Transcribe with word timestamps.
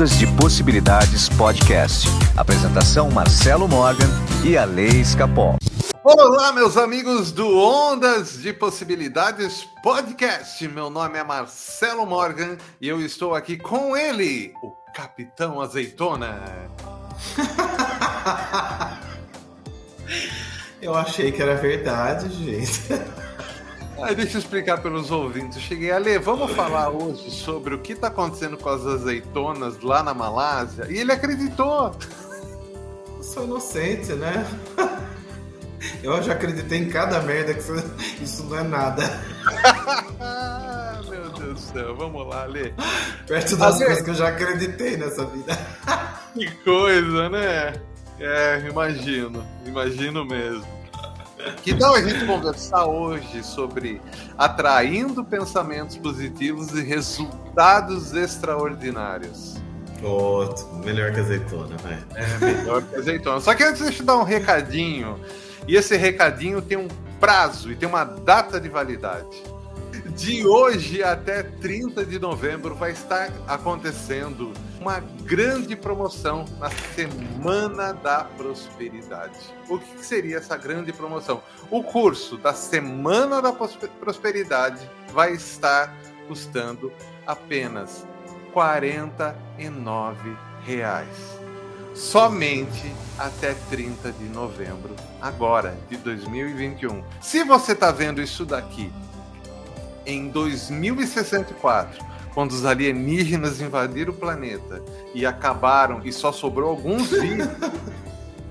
Ondas 0.00 0.18
de 0.18 0.26
Possibilidades 0.28 1.28
Podcast. 1.28 2.08
Apresentação 2.34 3.10
Marcelo 3.10 3.68
Morgan 3.68 4.08
e 4.42 4.56
a 4.56 4.64
Lei 4.64 4.88
Escapol. 4.88 5.58
Olá, 6.02 6.54
meus 6.54 6.78
amigos 6.78 7.30
do 7.32 7.46
Ondas 7.58 8.40
de 8.40 8.50
Possibilidades 8.50 9.68
Podcast. 9.82 10.66
Meu 10.68 10.88
nome 10.88 11.18
é 11.18 11.22
Marcelo 11.22 12.06
Morgan 12.06 12.56
e 12.80 12.88
eu 12.88 12.98
estou 13.04 13.34
aqui 13.34 13.58
com 13.58 13.94
ele, 13.94 14.54
o 14.62 14.70
Capitão 14.94 15.60
Azeitona. 15.60 16.46
eu 20.80 20.94
achei 20.94 21.30
que 21.30 21.42
era 21.42 21.56
verdade, 21.56 22.30
gente. 22.30 23.19
Deixa 24.16 24.36
eu 24.36 24.40
explicar 24.40 24.78
pelos 24.78 25.10
ouvintes. 25.10 25.60
cheguei 25.60 25.90
a 25.90 25.98
ler, 25.98 26.18
vamos 26.18 26.52
falar 26.52 26.90
hoje 26.90 27.30
sobre 27.30 27.74
o 27.74 27.78
que 27.78 27.92
está 27.92 28.08
acontecendo 28.08 28.56
com 28.56 28.68
as 28.68 28.84
azeitonas 28.86 29.80
lá 29.80 30.02
na 30.02 30.14
Malásia. 30.14 30.86
E 30.88 30.98
ele 30.98 31.12
acreditou. 31.12 31.94
Eu 33.16 33.22
sou 33.22 33.44
inocente, 33.44 34.12
né? 34.14 34.46
Eu 36.02 36.22
já 36.22 36.32
acreditei 36.32 36.78
em 36.78 36.90
cada 36.90 37.20
merda 37.22 37.54
que 37.54 37.60
isso 38.22 38.44
não 38.44 38.58
é 38.58 38.62
nada. 38.62 39.02
Meu 41.08 41.30
Deus 41.30 41.54
do 41.54 41.72
céu, 41.72 41.96
vamos 41.96 42.26
lá, 42.26 42.44
Lê. 42.44 42.72
Perto 43.26 43.56
das 43.56 43.78
coisas 43.78 44.02
que 44.02 44.10
eu 44.10 44.14
já 44.14 44.28
acreditei 44.28 44.96
nessa 44.96 45.24
vida. 45.24 45.58
Que 46.32 46.48
coisa, 46.62 47.28
né? 47.28 47.72
É, 48.20 48.64
imagino, 48.68 49.44
imagino 49.66 50.24
mesmo. 50.24 50.64
Que 51.62 51.74
tal 51.74 51.94
a 51.94 52.02
gente 52.02 52.26
conversar 52.26 52.86
hoje 52.86 53.42
sobre 53.42 54.00
atraindo 54.36 55.24
pensamentos 55.24 55.96
positivos 55.96 56.72
e 56.72 56.82
resultados 56.82 58.14
extraordinários? 58.14 59.56
Oh, 60.02 60.48
melhor 60.84 61.12
que 61.12 61.20
azeitona, 61.20 61.76
velho. 61.76 62.04
É, 62.14 62.38
melhor 62.38 62.82
que 62.82 62.96
azeitona. 62.96 63.40
Só 63.40 63.54
que 63.54 63.62
antes 63.62 63.82
deixa 63.82 64.02
eu 64.02 64.06
dar 64.06 64.16
um 64.16 64.22
recadinho. 64.22 65.20
E 65.68 65.76
esse 65.76 65.96
recadinho 65.96 66.62
tem 66.62 66.78
um 66.78 66.88
prazo 67.20 67.70
e 67.70 67.76
tem 67.76 67.88
uma 67.88 68.04
data 68.04 68.58
de 68.58 68.68
validade. 68.68 69.42
De 70.20 70.46
hoje 70.46 71.02
até 71.02 71.42
30 71.42 72.04
de 72.04 72.18
novembro 72.18 72.74
vai 72.74 72.90
estar 72.92 73.32
acontecendo 73.48 74.52
uma 74.78 75.00
grande 75.00 75.74
promoção 75.74 76.44
na 76.58 76.68
Semana 76.94 77.94
da 77.94 78.24
Prosperidade. 78.24 79.38
O 79.66 79.78
que 79.78 80.04
seria 80.04 80.36
essa 80.36 80.58
grande 80.58 80.92
promoção? 80.92 81.42
O 81.70 81.82
curso 81.82 82.36
da 82.36 82.52
Semana 82.52 83.40
da 83.40 83.50
Prosperidade 83.50 84.86
vai 85.10 85.32
estar 85.32 85.96
custando 86.28 86.92
apenas 87.26 88.06
49 88.52 90.36
reais. 90.66 91.16
Somente 91.94 92.92
até 93.18 93.54
30 93.70 94.12
de 94.12 94.24
novembro, 94.24 94.94
agora 95.18 95.78
de 95.88 95.96
2021. 95.96 97.02
Se 97.22 97.42
você 97.42 97.72
está 97.72 97.90
vendo 97.90 98.20
isso 98.20 98.44
daqui 98.44 98.92
em 100.10 100.28
2064, 100.28 102.04
quando 102.34 102.52
os 102.52 102.64
alienígenas 102.64 103.60
invadiram 103.60 104.12
o 104.12 104.16
planeta 104.16 104.82
e 105.14 105.24
acabaram 105.26 106.00
e 106.04 106.12
só 106.12 106.32
sobrou 106.32 106.70
alguns 106.70 107.10
vivos, 107.10 107.48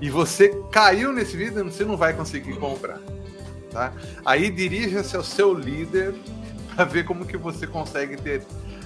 e 0.00 0.08
você 0.08 0.48
caiu 0.70 1.12
nesse 1.12 1.36
vídeo, 1.36 1.64
você 1.64 1.84
não 1.84 1.96
vai 1.96 2.12
conseguir 2.12 2.56
comprar. 2.56 2.98
Tá? 3.70 3.92
Aí 4.24 4.50
dirija-se 4.50 5.16
ao 5.16 5.22
seu 5.22 5.54
líder 5.54 6.14
para 6.74 6.84
ver 6.84 7.04
como 7.04 7.24
que 7.24 7.36
você 7.36 7.66
consegue 7.66 8.16
ter 8.16 8.42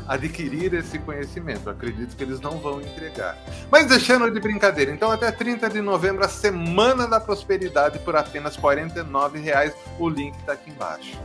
adquirir 0.08 0.74
esse 0.74 0.98
conhecimento. 0.98 1.68
acredito 1.70 2.16
que 2.16 2.22
eles 2.22 2.40
não 2.40 2.58
vão 2.58 2.80
entregar. 2.80 3.38
Mas 3.70 3.86
deixando 3.86 4.30
de 4.30 4.40
brincadeira, 4.40 4.90
então 4.90 5.10
até 5.10 5.30
30 5.30 5.70
de 5.70 5.80
novembro, 5.80 6.24
a 6.24 6.28
Semana 6.28 7.06
da 7.06 7.20
Prosperidade 7.20 7.98
por 8.00 8.16
apenas 8.16 8.56
R$ 8.56 8.62
49,00. 8.62 9.72
O 9.98 10.08
link 10.08 10.34
está 10.38 10.52
aqui 10.52 10.70
embaixo. 10.70 11.18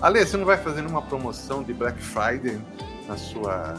Ale, 0.00 0.24
você 0.24 0.36
não 0.36 0.46
vai 0.46 0.56
fazer 0.56 0.80
nenhuma 0.80 1.02
promoção 1.02 1.62
de 1.62 1.74
Black 1.74 2.00
Friday 2.02 2.58
na 3.06 3.16
sua, 3.16 3.74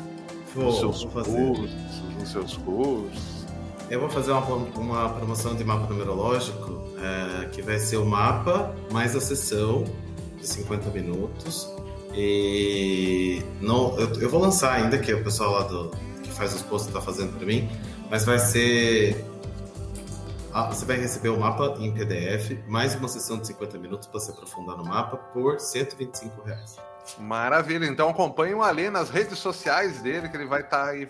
vou, 0.53 0.65
nos 0.65 0.79
seus 0.79 1.03
vou 1.03 1.23
cursos, 1.23 1.75
nos 2.19 2.31
seus 2.31 2.57
cursos? 2.57 3.45
Eu 3.89 3.99
vou 3.99 4.09
fazer 4.09 4.31
uma, 4.31 4.41
uma 4.41 5.09
promoção 5.09 5.55
de 5.55 5.63
mapa 5.63 5.87
numerológico, 5.91 6.83
é, 6.99 7.45
que 7.47 7.61
vai 7.61 7.79
ser 7.79 7.97
o 7.97 8.05
mapa 8.05 8.73
mais 8.91 9.15
a 9.15 9.19
sessão 9.19 9.83
de 10.37 10.47
50 10.47 10.91
minutos. 10.91 11.73
E 12.13 13.41
não, 13.59 13.97
eu, 13.99 14.13
eu 14.21 14.29
vou 14.29 14.39
lançar 14.39 14.73
ainda, 14.73 14.99
que 14.99 15.11
o 15.13 15.23
pessoal 15.23 15.53
lá 15.53 15.63
do, 15.63 15.91
que 16.21 16.31
faz 16.31 16.53
os 16.53 16.61
posts 16.61 16.87
está 16.87 17.01
fazendo 17.01 17.35
para 17.35 17.45
mim, 17.45 17.67
mas 18.09 18.25
vai 18.25 18.37
ser 18.37 19.25
ah, 20.53 20.67
você 20.67 20.85
vai 20.85 20.97
receber 20.97 21.29
o 21.29 21.39
mapa 21.39 21.75
em 21.79 21.93
PDF, 21.93 22.57
mais 22.67 22.93
uma 22.95 23.07
sessão 23.07 23.37
de 23.37 23.47
50 23.47 23.77
minutos 23.77 24.07
para 24.07 24.19
se 24.19 24.31
aprofundar 24.31 24.77
no 24.77 24.83
mapa 24.83 25.17
por 25.17 25.59
125 25.59 26.41
reais. 26.43 26.77
Maravilha, 27.17 27.85
então 27.85 28.09
acompanhe 28.09 28.53
o 28.53 28.61
Alê 28.61 28.89
nas 28.89 29.09
redes 29.09 29.39
sociais 29.39 30.01
dele, 30.01 30.29
que 30.29 30.35
ele 30.35 30.45
vai 30.45 30.61
estar 30.61 30.85
tá 30.85 30.89
aí 30.89 31.07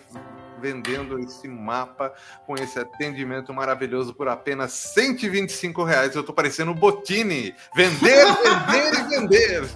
vendendo 0.60 1.18
esse 1.18 1.48
mapa 1.48 2.12
com 2.46 2.54
esse 2.54 2.78
atendimento 2.78 3.52
maravilhoso 3.52 4.14
por 4.14 4.28
apenas 4.28 4.72
125 4.72 5.82
reais. 5.82 6.14
Eu 6.14 6.22
tô 6.22 6.32
parecendo 6.32 6.70
o 6.70 6.74
Botini. 6.74 7.52
Vender, 7.74 8.26
vender 8.70 8.94
e 8.94 9.02
vender. 9.08 9.70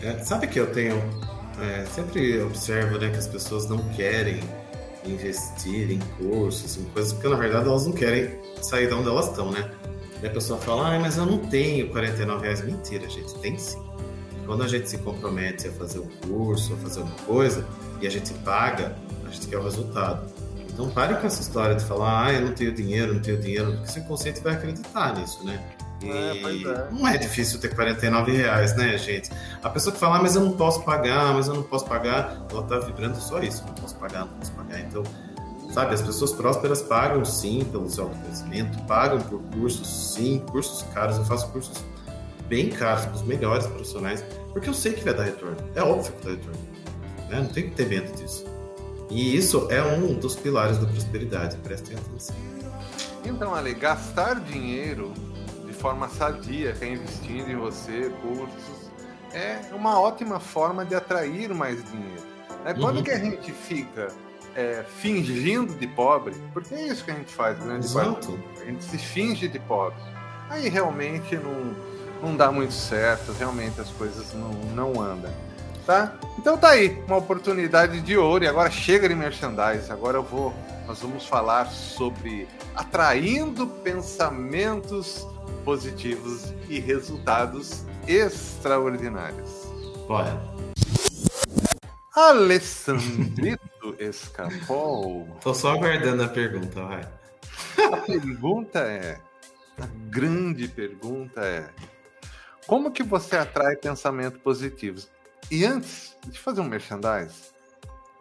É, 0.00 0.18
sabe 0.24 0.46
que 0.46 0.58
eu 0.58 0.72
tenho. 0.72 0.96
É, 1.60 1.84
sempre 1.86 2.40
observo 2.42 2.98
né, 2.98 3.10
que 3.10 3.18
as 3.18 3.26
pessoas 3.26 3.68
não 3.68 3.88
querem 3.90 4.40
investir 5.04 5.90
em 5.90 5.98
cursos, 6.18 6.76
em 6.76 6.84
coisas, 6.84 7.12
porque 7.12 7.28
na 7.28 7.36
verdade 7.36 7.68
elas 7.68 7.86
não 7.86 7.92
querem 7.92 8.38
sair 8.60 8.88
de 8.88 8.94
onde 8.94 9.08
elas 9.08 9.28
estão, 9.28 9.50
né? 9.50 9.70
E 10.22 10.26
a 10.26 10.30
pessoa 10.30 10.58
fala, 10.58 10.94
ah, 10.94 11.00
mas 11.00 11.16
eu 11.16 11.26
não 11.26 11.38
tenho 11.38 11.88
49 11.90 12.42
reais. 12.42 12.64
Mentira, 12.64 13.08
gente, 13.08 13.34
tem 13.40 13.58
sim. 13.58 13.82
Quando 14.46 14.62
a 14.62 14.68
gente 14.68 14.88
se 14.88 14.98
compromete 14.98 15.68
a 15.68 15.72
fazer 15.72 15.98
um 15.98 16.08
curso, 16.28 16.74
a 16.74 16.76
fazer 16.76 17.00
uma 17.00 17.14
coisa, 17.26 17.66
e 18.00 18.06
a 18.06 18.10
gente 18.10 18.32
paga, 18.34 18.96
a 19.26 19.30
gente 19.30 19.48
quer 19.48 19.58
o 19.58 19.64
resultado. 19.64 20.30
Então 20.72 20.88
pare 20.90 21.14
com 21.16 21.26
essa 21.26 21.40
história 21.40 21.74
de 21.74 21.84
falar, 21.84 22.26
ah, 22.26 22.32
eu 22.32 22.40
não 22.42 22.52
tenho 22.52 22.72
dinheiro, 22.72 23.14
não 23.14 23.20
tenho 23.20 23.40
dinheiro, 23.40 23.72
porque 23.72 23.88
seu 23.88 24.02
consciente 24.04 24.40
vai 24.40 24.54
acreditar 24.54 25.16
nisso, 25.18 25.44
né? 25.44 25.60
E 26.02 26.10
é, 26.10 26.72
é. 26.72 26.88
não 26.90 27.06
é 27.06 27.16
difícil 27.16 27.60
ter 27.60 27.74
49 27.74 28.32
reais, 28.32 28.76
né, 28.76 28.96
gente? 28.98 29.30
A 29.62 29.70
pessoa 29.70 29.92
que 29.92 30.00
fala, 30.00 30.18
ah, 30.18 30.22
mas 30.22 30.34
eu 30.34 30.42
não 30.42 30.52
posso 30.52 30.82
pagar, 30.82 31.32
mas 31.34 31.48
eu 31.48 31.54
não 31.54 31.62
posso 31.62 31.84
pagar, 31.86 32.44
ela 32.50 32.62
tá 32.64 32.78
vibrando 32.78 33.16
só 33.20 33.40
isso, 33.40 33.64
não 33.66 33.74
posso 33.74 33.96
pagar, 33.96 34.20
não 34.20 34.28
posso 34.28 34.52
pagar. 34.52 34.80
Então, 34.80 35.02
sabe, 35.72 35.94
as 35.94 36.02
pessoas 36.02 36.32
prósperas 36.32 36.82
pagam 36.82 37.24
sim 37.24 37.64
pelo 37.64 37.88
seu 37.88 38.04
autoconhecimento, 38.04 38.82
pagam 38.84 39.20
por 39.20 39.40
cursos, 39.54 40.14
sim, 40.14 40.42
cursos 40.50 40.84
caros. 40.92 41.16
Eu 41.16 41.24
faço 41.24 41.48
cursos 41.48 41.82
bem 42.48 42.68
caros, 42.68 43.06
com 43.06 43.14
os 43.14 43.22
melhores 43.22 43.66
profissionais, 43.66 44.24
porque 44.52 44.68
eu 44.68 44.74
sei 44.74 44.92
que 44.92 45.04
vai 45.04 45.14
dar 45.14 45.24
retorno. 45.24 45.56
É 45.74 45.82
óbvio 45.82 46.12
que 46.12 46.26
dá 46.26 46.30
retorno. 46.32 46.58
Né? 47.28 47.40
Não 47.40 47.46
tem 47.46 47.70
que 47.70 47.74
ter 47.74 47.86
medo 47.86 48.12
disso. 48.16 48.44
E 49.10 49.36
isso 49.36 49.68
é 49.70 49.82
um 49.82 50.14
dos 50.14 50.34
pilares 50.36 50.78
da 50.78 50.86
prosperidade, 50.86 51.56
prestem 51.58 51.96
atenção. 51.96 52.34
Então, 53.24 53.54
Ale, 53.54 53.74
gastar 53.74 54.40
dinheiro 54.40 55.12
forma 55.82 56.08
sadia, 56.08 56.72
que 56.74 56.84
é 56.84 56.92
investindo 56.92 57.50
em 57.50 57.56
você, 57.56 58.12
cursos, 58.22 58.88
é 59.34 59.58
uma 59.72 59.98
ótima 59.98 60.38
forma 60.38 60.84
de 60.84 60.94
atrair 60.94 61.52
mais 61.52 61.84
dinheiro. 61.90 62.22
É 62.64 62.72
quando 62.72 62.98
uhum. 62.98 63.02
que 63.02 63.10
a 63.10 63.18
gente 63.18 63.50
fica 63.50 64.06
é, 64.54 64.84
fingindo 65.00 65.74
de 65.74 65.88
pobre, 65.88 66.36
porque 66.52 66.72
é 66.72 66.86
isso 66.86 67.04
que 67.04 67.10
a 67.10 67.14
gente 67.14 67.34
faz, 67.34 67.58
né? 67.58 67.78
Exato. 67.78 68.38
A 68.60 68.64
gente 68.64 68.84
se 68.84 68.96
finge 68.96 69.48
de 69.48 69.58
pobre. 69.58 69.98
Aí 70.48 70.68
realmente 70.68 71.36
não, 71.36 71.74
não 72.22 72.36
dá 72.36 72.52
muito 72.52 72.72
certo, 72.72 73.32
realmente 73.32 73.80
as 73.80 73.90
coisas 73.90 74.32
não, 74.34 74.52
não 74.74 75.02
andam. 75.02 75.32
Tá? 75.84 76.14
Então 76.38 76.56
tá 76.56 76.70
aí, 76.70 77.02
uma 77.08 77.16
oportunidade 77.16 78.00
de 78.02 78.16
ouro. 78.16 78.44
E 78.44 78.46
agora 78.46 78.70
chega 78.70 79.08
de 79.08 79.16
merchandise. 79.16 79.90
Agora 79.90 80.18
eu 80.18 80.22
vou. 80.22 80.54
Nós 80.86 81.00
vamos 81.00 81.26
falar 81.26 81.66
sobre 81.66 82.46
atraindo 82.76 83.66
pensamentos 83.66 85.26
positivos 85.64 86.52
e 86.68 86.78
resultados 86.78 87.84
extraordinários. 88.06 89.50
Bora. 90.06 90.40
Alessandrito 92.14 93.96
Escapol. 93.98 95.26
Tô 95.40 95.54
só 95.54 95.72
aguardando 95.72 96.22
a 96.22 96.28
pergunta, 96.28 96.82
vai. 96.84 97.08
A 97.92 97.96
pergunta 97.98 98.80
é, 98.80 99.18
a 99.78 99.86
grande 100.10 100.68
pergunta 100.68 101.40
é, 101.40 101.70
como 102.66 102.90
que 102.92 103.02
você 103.02 103.36
atrai 103.36 103.76
pensamentos 103.76 104.40
positivos? 104.40 105.10
E 105.50 105.64
antes 105.64 106.16
de 106.26 106.38
fazer 106.38 106.60
um 106.60 106.68
merchandise, 106.68 107.51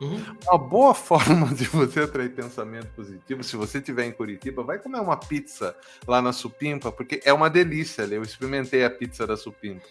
Uhum. 0.02 0.20
Uma 0.48 0.58
boa 0.58 0.94
forma 0.96 1.54
de 1.54 1.66
você 1.66 2.02
atrair 2.02 2.34
pensamento 2.34 2.88
positivo, 2.96 3.44
se 3.44 3.56
você 3.56 3.78
estiver 3.78 4.06
em 4.06 4.12
Curitiba, 4.12 4.64
vai 4.64 4.80
comer 4.80 5.00
uma 5.00 5.16
pizza 5.16 5.76
lá 6.08 6.22
na 6.22 6.34
Supimpa, 6.34 6.92
porque 6.92 7.22
é 7.24 7.32
uma 7.32 7.50
delícia. 7.50 8.02
Eu 8.02 8.24
experimentei 8.24 8.84
a 8.84 8.90
pizza 8.90 9.28
da 9.28 9.38
Supimpa. 9.38 9.88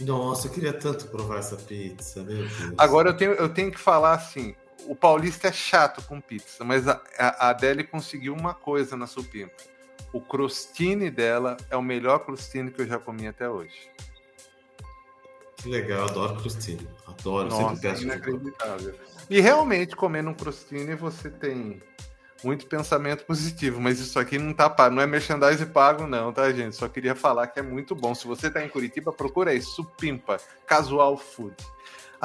Nossa, 0.00 0.46
eu 0.46 0.52
queria 0.52 0.72
tanto 0.72 1.08
provar 1.08 1.40
essa 1.40 1.56
pizza, 1.56 2.22
meu 2.22 2.36
Deus. 2.36 2.72
Agora 2.78 3.10
eu 3.10 3.16
tenho, 3.16 3.32
eu 3.32 3.48
tenho 3.48 3.72
que 3.72 3.80
falar 3.80 4.14
assim: 4.14 4.54
o 4.86 4.94
paulista 4.94 5.48
é 5.48 5.52
chato 5.52 6.00
com 6.02 6.20
pizza, 6.20 6.62
mas 6.64 6.86
a, 6.86 7.02
a 7.18 7.50
Adele 7.50 7.82
conseguiu 7.82 8.32
uma 8.32 8.54
coisa 8.54 8.96
na 8.96 9.08
supimpa. 9.08 9.56
O 10.12 10.20
crostini 10.20 11.10
dela 11.10 11.56
é 11.68 11.76
o 11.76 11.82
melhor 11.82 12.20
crostini 12.20 12.70
que 12.70 12.80
eu 12.80 12.86
já 12.86 12.98
comi 12.98 13.26
até 13.26 13.50
hoje. 13.50 13.90
Que 15.56 15.68
legal, 15.68 16.08
adoro 16.08 16.40
crostini. 16.40 16.88
Adoro, 17.04 17.48
Nossa, 17.48 17.74
sempre 17.74 17.88
peço. 17.90 18.02
inacreditável. 18.04 18.94
E 19.30 19.40
realmente, 19.40 19.94
comendo 19.94 20.30
um 20.30 20.34
crostini, 20.34 20.94
você 20.94 21.28
tem 21.30 21.82
muito 22.42 22.66
pensamento 22.66 23.24
positivo, 23.24 23.80
mas 23.80 23.98
isso 23.98 24.18
aqui 24.18 24.38
não 24.38 24.54
tá 24.54 24.70
pago, 24.70 24.94
não 24.94 25.02
é 25.02 25.06
merchandising 25.06 25.66
pago, 25.66 26.06
não, 26.06 26.32
tá, 26.32 26.50
gente? 26.52 26.76
Só 26.76 26.88
queria 26.88 27.14
falar 27.14 27.48
que 27.48 27.58
é 27.58 27.62
muito 27.62 27.94
bom. 27.94 28.14
Se 28.14 28.26
você 28.26 28.50
tá 28.50 28.64
em 28.64 28.68
Curitiba, 28.68 29.12
procura 29.12 29.50
aí, 29.50 29.60
Supimpa, 29.60 30.38
Casual 30.66 31.16
Food. 31.16 31.56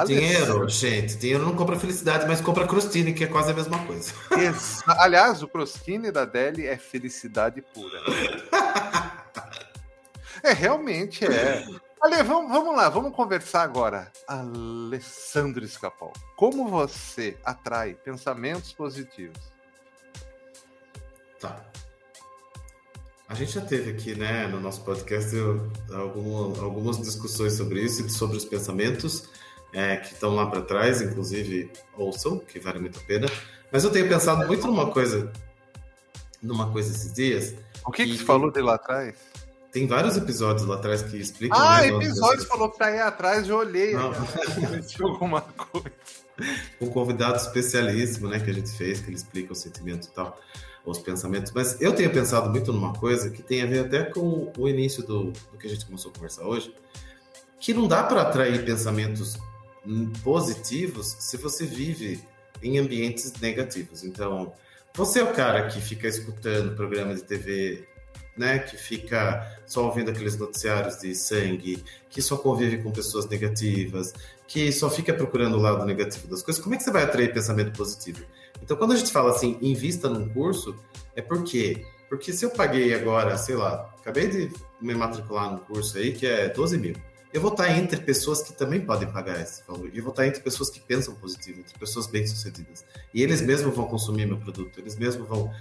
Dinheiro, 0.06 0.68
gente, 0.68 1.16
dinheiro 1.16 1.44
não 1.44 1.54
compra 1.54 1.78
felicidade, 1.78 2.26
mas 2.26 2.40
compra 2.40 2.66
crostini, 2.66 3.12
que 3.12 3.22
é 3.22 3.26
quase 3.28 3.52
a 3.52 3.54
mesma 3.54 3.78
coisa. 3.86 4.12
Exa... 4.36 4.84
Aliás, 4.98 5.40
o 5.40 5.46
crostini 5.46 6.10
da 6.10 6.24
Deli 6.24 6.66
é 6.66 6.76
felicidade 6.76 7.62
pura. 7.62 8.00
é, 10.42 10.52
realmente 10.52 11.24
é. 11.24 11.64
Ale, 12.04 12.22
vamos, 12.22 12.52
vamos 12.52 12.76
lá, 12.76 12.90
vamos 12.90 13.14
conversar 13.14 13.62
agora. 13.62 14.12
Alessandro 14.28 15.64
Escapol, 15.64 16.12
como 16.36 16.68
você 16.68 17.34
atrai 17.42 17.94
pensamentos 17.94 18.74
positivos? 18.74 19.38
Tá. 21.40 21.64
A 23.26 23.32
gente 23.32 23.52
já 23.52 23.62
teve 23.62 23.92
aqui, 23.92 24.14
né, 24.14 24.46
no 24.48 24.60
nosso 24.60 24.84
podcast, 24.84 25.34
eu, 25.34 25.72
algumas, 25.94 26.58
algumas 26.58 26.98
discussões 26.98 27.54
sobre 27.54 27.80
isso, 27.80 28.06
sobre 28.10 28.36
os 28.36 28.44
pensamentos 28.44 29.30
é, 29.72 29.96
que 29.96 30.12
estão 30.12 30.34
lá 30.34 30.44
para 30.44 30.60
trás, 30.60 31.00
inclusive 31.00 31.72
ouçam, 31.96 32.38
que 32.38 32.58
vale 32.58 32.80
muito 32.80 32.98
a 32.98 33.02
pena. 33.04 33.28
Mas 33.72 33.82
eu 33.82 33.90
tenho 33.90 34.06
pensado 34.06 34.46
muito 34.46 34.66
numa 34.66 34.90
coisa, 34.90 35.32
numa 36.42 36.70
coisa 36.70 36.94
esses 36.94 37.14
dias. 37.14 37.54
O 37.82 37.90
que, 37.90 38.04
que 38.04 38.18
você 38.18 38.24
falou 38.24 38.50
de 38.50 38.60
lá 38.60 38.74
atrás? 38.74 39.16
Tem 39.74 39.88
vários 39.88 40.16
episódios 40.16 40.64
lá 40.68 40.76
atrás 40.76 41.02
que 41.02 41.16
explicam. 41.16 41.58
Ah, 41.58 41.82
né, 41.82 41.88
episódios 41.88 42.46
falou 42.46 42.70
que 42.70 42.78
tá 42.78 42.86
aí 42.86 43.00
atrás, 43.00 43.48
eu 43.48 43.56
olhei. 43.56 43.92
Não. 43.92 44.12
alguma 45.02 45.40
coisa. 45.40 45.90
Um 46.80 46.86
convidado 46.86 47.38
especialíssimo, 47.38 48.28
né, 48.28 48.38
que 48.38 48.48
a 48.48 48.54
gente 48.54 48.70
fez, 48.70 49.00
que 49.00 49.08
ele 49.08 49.16
explica 49.16 49.52
o 49.52 49.56
sentimento 49.56 50.06
e 50.06 50.10
tal, 50.12 50.38
os 50.86 51.00
pensamentos. 51.00 51.50
Mas 51.50 51.80
eu 51.82 51.92
tenho 51.92 52.08
pensado 52.12 52.50
muito 52.50 52.72
numa 52.72 52.92
coisa 52.92 53.30
que 53.30 53.42
tem 53.42 53.62
a 53.62 53.66
ver 53.66 53.86
até 53.86 54.04
com 54.04 54.52
o 54.56 54.68
início 54.68 55.02
do, 55.02 55.32
do 55.32 55.58
que 55.58 55.66
a 55.66 55.70
gente 55.70 55.84
começou 55.86 56.12
a 56.12 56.14
conversar 56.14 56.44
hoje, 56.44 56.72
que 57.58 57.74
não 57.74 57.88
dá 57.88 58.04
para 58.04 58.22
atrair 58.22 58.64
pensamentos 58.64 59.36
positivos 60.22 61.16
se 61.18 61.36
você 61.36 61.66
vive 61.66 62.22
em 62.62 62.78
ambientes 62.78 63.32
negativos. 63.40 64.04
Então, 64.04 64.52
você 64.94 65.18
é 65.18 65.24
o 65.24 65.32
cara 65.32 65.66
que 65.66 65.80
fica 65.80 66.06
escutando 66.06 66.76
programa 66.76 67.12
de 67.12 67.24
TV, 67.24 67.88
né, 68.36 68.58
que 68.58 68.76
fica 68.76 69.58
só 69.66 69.84
ouvindo 69.86 70.10
aqueles 70.10 70.36
noticiários 70.36 70.98
de 70.98 71.14
sangue, 71.14 71.84
que 72.10 72.20
só 72.20 72.36
convive 72.36 72.82
com 72.82 72.90
pessoas 72.90 73.28
negativas, 73.28 74.12
que 74.46 74.72
só 74.72 74.90
fica 74.90 75.14
procurando 75.14 75.56
o 75.56 75.60
lado 75.60 75.84
negativo 75.84 76.26
das 76.28 76.42
coisas. 76.42 76.62
Como 76.62 76.74
é 76.74 76.78
que 76.78 76.84
você 76.84 76.90
vai 76.90 77.04
atrair 77.04 77.32
pensamento 77.32 77.76
positivo? 77.76 78.24
Então, 78.62 78.76
quando 78.76 78.92
a 78.92 78.96
gente 78.96 79.12
fala 79.12 79.30
assim, 79.30 79.58
invista 79.60 80.08
num 80.08 80.28
curso, 80.28 80.76
é 81.14 81.22
por 81.22 81.44
quê? 81.44 81.84
Porque 82.08 82.32
se 82.32 82.44
eu 82.44 82.50
paguei 82.50 82.94
agora, 82.94 83.36
sei 83.36 83.56
lá, 83.56 83.92
acabei 83.98 84.28
de 84.28 84.50
me 84.80 84.94
matricular 84.94 85.50
num 85.50 85.58
curso 85.58 85.98
aí 85.98 86.12
que 86.12 86.26
é 86.26 86.48
12 86.48 86.78
mil 86.78 86.94
eu 87.34 87.40
vou 87.40 87.50
estar 87.50 87.68
entre 87.76 88.00
pessoas 88.00 88.44
que 88.44 88.52
também 88.52 88.80
podem 88.80 89.10
pagar 89.10 89.40
esse 89.40 89.60
valor. 89.66 89.90
Eu 89.92 90.04
vou 90.04 90.12
estar 90.12 90.24
entre 90.24 90.40
pessoas 90.40 90.70
que 90.70 90.78
pensam 90.78 91.16
positivo, 91.16 91.58
entre 91.58 91.76
pessoas 91.76 92.06
bem-sucedidas. 92.06 92.84
E 93.12 93.24
eles 93.24 93.42
mesmos 93.42 93.74
vão 93.74 93.88
consumir 93.88 94.24
meu 94.24 94.38
produto, 94.38 94.78
eles 94.78 94.94
mesmos 94.94 95.26
vão, 95.26 95.52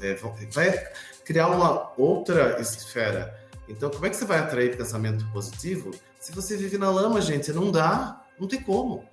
é, 0.00 0.14
vão. 0.14 0.34
Vai 0.50 0.72
criar 1.22 1.48
uma 1.48 1.92
outra 1.98 2.58
esfera. 2.58 3.38
Então, 3.68 3.90
como 3.90 4.06
é 4.06 4.08
que 4.08 4.16
você 4.16 4.24
vai 4.24 4.38
atrair 4.38 4.74
pensamento 4.74 5.30
positivo 5.32 5.90
se 6.18 6.32
você 6.32 6.56
vive 6.56 6.78
na 6.78 6.90
lama, 6.90 7.20
gente? 7.20 7.52
Não 7.52 7.70
dá, 7.70 8.24
não 8.40 8.48
tem 8.48 8.62
como. 8.62 9.06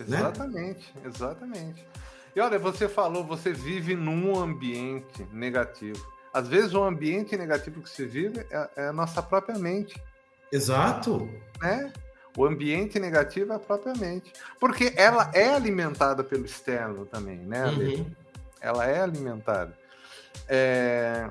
Exatamente, 0.00 0.92
né? 0.96 1.02
exatamente. 1.04 1.86
E 2.34 2.40
olha, 2.40 2.58
você 2.58 2.88
falou, 2.88 3.24
você 3.24 3.52
vive 3.52 3.94
num 3.94 4.36
ambiente 4.36 5.24
negativo. 5.32 6.04
Às 6.32 6.48
vezes, 6.48 6.74
o 6.74 6.82
ambiente 6.82 7.36
negativo 7.36 7.80
que 7.80 7.88
você 7.88 8.04
vive 8.04 8.44
é, 8.50 8.70
é 8.74 8.88
a 8.88 8.92
nossa 8.92 9.22
própria 9.22 9.56
mente. 9.56 9.94
Exato. 10.54 11.28
Né? 11.60 11.92
O 12.36 12.44
ambiente 12.44 12.98
negativo 12.98 13.52
é 13.52 13.56
a 13.56 13.58
própria 13.58 13.92
mente. 13.94 14.32
Porque 14.60 14.92
ela 14.96 15.30
é 15.34 15.52
alimentada 15.54 16.22
pelo 16.22 16.44
externo 16.44 17.04
também, 17.06 17.38
né, 17.38 17.66
uhum. 17.66 18.06
Ela 18.60 18.86
é 18.86 19.00
alimentada. 19.00 19.76
É... 20.48 21.28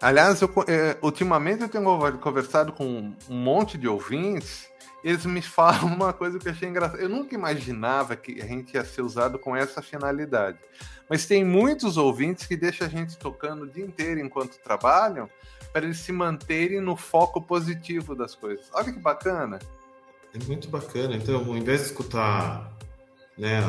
Aliás, 0.00 0.40
eu, 0.40 0.50
é, 0.66 0.96
ultimamente 1.02 1.62
eu 1.62 1.68
tenho 1.68 2.18
conversado 2.18 2.72
com 2.72 3.12
um 3.28 3.34
monte 3.34 3.76
de 3.76 3.86
ouvintes, 3.86 4.66
eles 5.02 5.24
me 5.24 5.42
falam 5.42 5.86
uma 5.92 6.12
coisa 6.12 6.38
que 6.38 6.48
eu 6.48 6.52
achei 6.52 6.68
engraçada. 6.68 7.02
Eu 7.02 7.08
nunca 7.08 7.34
imaginava 7.34 8.16
que 8.16 8.40
a 8.40 8.46
gente 8.46 8.74
ia 8.74 8.84
ser 8.84 9.02
usado 9.02 9.38
com 9.38 9.56
essa 9.56 9.82
finalidade. 9.82 10.58
Mas 11.08 11.26
tem 11.26 11.44
muitos 11.44 11.96
ouvintes 11.96 12.46
que 12.46 12.56
deixam 12.56 12.86
a 12.86 12.90
gente 12.90 13.18
tocando 13.18 13.62
o 13.62 13.68
dia 13.68 13.84
inteiro 13.84 14.20
enquanto 14.20 14.58
trabalham, 14.58 15.28
para 15.72 15.84
eles 15.84 15.98
se 15.98 16.12
manterem 16.12 16.80
no 16.80 16.96
foco 16.96 17.40
positivo 17.40 18.14
das 18.14 18.34
coisas. 18.34 18.66
Olha 18.72 18.92
que 18.92 18.98
bacana. 18.98 19.58
É 20.32 20.44
muito 20.44 20.68
bacana. 20.68 21.16
Então, 21.16 21.36
ao 21.36 21.56
invés 21.56 21.80
de 21.80 21.86
escutar 21.86 22.72
né, 23.36 23.60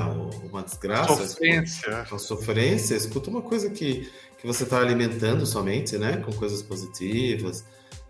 uma 0.43 0.61
desgraça, 0.61 1.15
sofrência, 1.15 2.05
uma 2.09 2.19
sofrência, 2.19 2.95
escuta 2.95 3.29
uma 3.29 3.41
coisa 3.41 3.69
que, 3.69 4.11
que 4.37 4.45
você 4.45 4.63
está 4.63 4.79
alimentando 4.79 5.45
somente, 5.45 5.97
né, 5.97 6.17
com 6.17 6.33
coisas 6.33 6.61
positivas. 6.61 7.65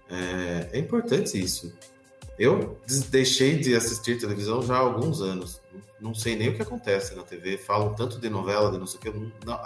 É, 0.09 0.69
é 0.73 0.79
importante 0.79 1.39
isso. 1.39 1.73
Eu 2.41 2.79
deixei 3.09 3.57
de 3.57 3.75
assistir 3.75 4.17
televisão 4.17 4.63
já 4.63 4.75
há 4.75 4.79
alguns 4.79 5.21
anos. 5.21 5.61
Não 5.99 6.15
sei 6.15 6.35
nem 6.35 6.49
o 6.49 6.55
que 6.55 6.61
acontece 6.63 7.13
na 7.13 7.21
TV. 7.21 7.55
Falam 7.55 7.93
tanto 7.93 8.19
de 8.19 8.29
novela, 8.29 8.71
de 8.71 8.79
não 8.79 8.87
sei 8.87 8.99
o 8.99 9.03
que. 9.03 9.09
Não, 9.45 9.59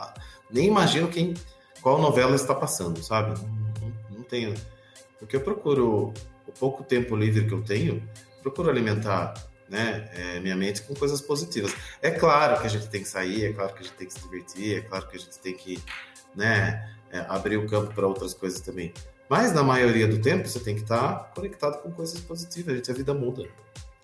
nem 0.52 0.68
imagino 0.68 1.08
quem, 1.08 1.34
qual 1.82 2.02
novela 2.02 2.36
está 2.36 2.54
passando, 2.54 3.02
sabe? 3.02 3.40
tenho. 4.26 4.54
Porque 5.20 5.36
eu 5.36 5.42
procuro, 5.42 6.14
o 6.46 6.52
pouco 6.60 6.84
tempo 6.84 7.16
livre 7.16 7.48
que 7.48 7.54
eu 7.54 7.64
tenho, 7.64 8.04
procuro 8.42 8.70
alimentar 8.70 9.34
né, 9.70 10.10
é, 10.14 10.40
minha 10.42 10.56
mente 10.56 10.82
com 10.82 10.94
coisas 10.94 11.22
positivas. 11.22 11.74
É 12.02 12.12
claro 12.12 12.60
que 12.60 12.68
a 12.68 12.70
gente 12.70 12.90
tem 12.90 13.02
que 13.02 13.08
sair, 13.08 13.46
é 13.46 13.54
claro 13.54 13.74
que 13.74 13.80
a 13.80 13.84
gente 13.84 13.96
tem 13.96 14.08
que 14.08 14.14
se 14.14 14.22
divertir, 14.22 14.78
é 14.80 14.82
claro 14.82 15.08
que 15.08 15.16
a 15.16 15.20
gente 15.20 15.40
tem 15.40 15.56
que 15.56 15.82
né, 16.36 16.94
é, 17.10 17.20
abrir 17.30 17.58
o 17.58 17.68
campo 17.68 17.94
para 17.94 18.06
outras 18.06 18.34
coisas 18.34 18.60
também. 18.60 18.94
Mas 19.30 19.52
na 19.54 19.64
maioria 19.64 20.08
do 20.08 20.22
tempo 20.22 20.48
você 20.48 20.60
tem 20.60 20.76
que 20.76 20.82
estar 20.82 21.32
conectado 21.34 21.82
com 21.82 21.92
coisas 21.92 22.20
positivas, 22.20 22.76
gente. 22.76 22.92
A 22.92 22.94
vida 22.94 23.14
muda. 23.14 23.48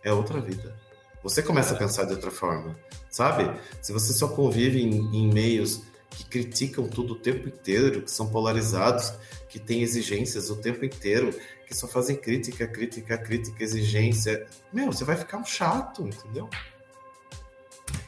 É 0.04 0.12
outra 0.12 0.40
vida. 0.40 0.76
Você 1.24 1.44
começa 1.44 1.76
a 1.76 1.78
pensar 1.78 2.06
de 2.06 2.14
outra 2.14 2.32
forma, 2.32 2.76
sabe? 3.10 3.56
Se 3.82 3.94
você 3.94 4.12
só 4.12 4.28
convive 4.28 4.82
em, 4.82 5.16
em 5.16 5.32
meios 5.32 5.84
que 6.10 6.26
criticam 6.26 6.88
tudo 6.88 7.14
o 7.14 7.16
tempo 7.16 7.48
inteiro, 7.48 8.02
que 8.02 8.12
são 8.12 8.30
polarizados, 8.30 9.14
que 9.48 9.60
têm 9.60 9.84
exigências 9.84 10.50
o 10.50 10.56
tempo 10.56 10.84
inteiro, 10.84 11.32
que 11.68 11.76
só 11.76 11.88
fazem 11.88 12.16
crítica, 12.16 12.68
crítica, 12.68 13.18
crítica, 13.18 13.64
exigência. 13.64 14.48
Meu, 14.74 14.88
você 14.88 15.04
vai 15.04 15.16
ficar 15.16 15.38
um 15.38 15.46
chato, 15.46 16.08
entendeu? 16.08 16.50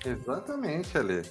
Exatamente, 0.06 0.98
Ale. 0.98 1.22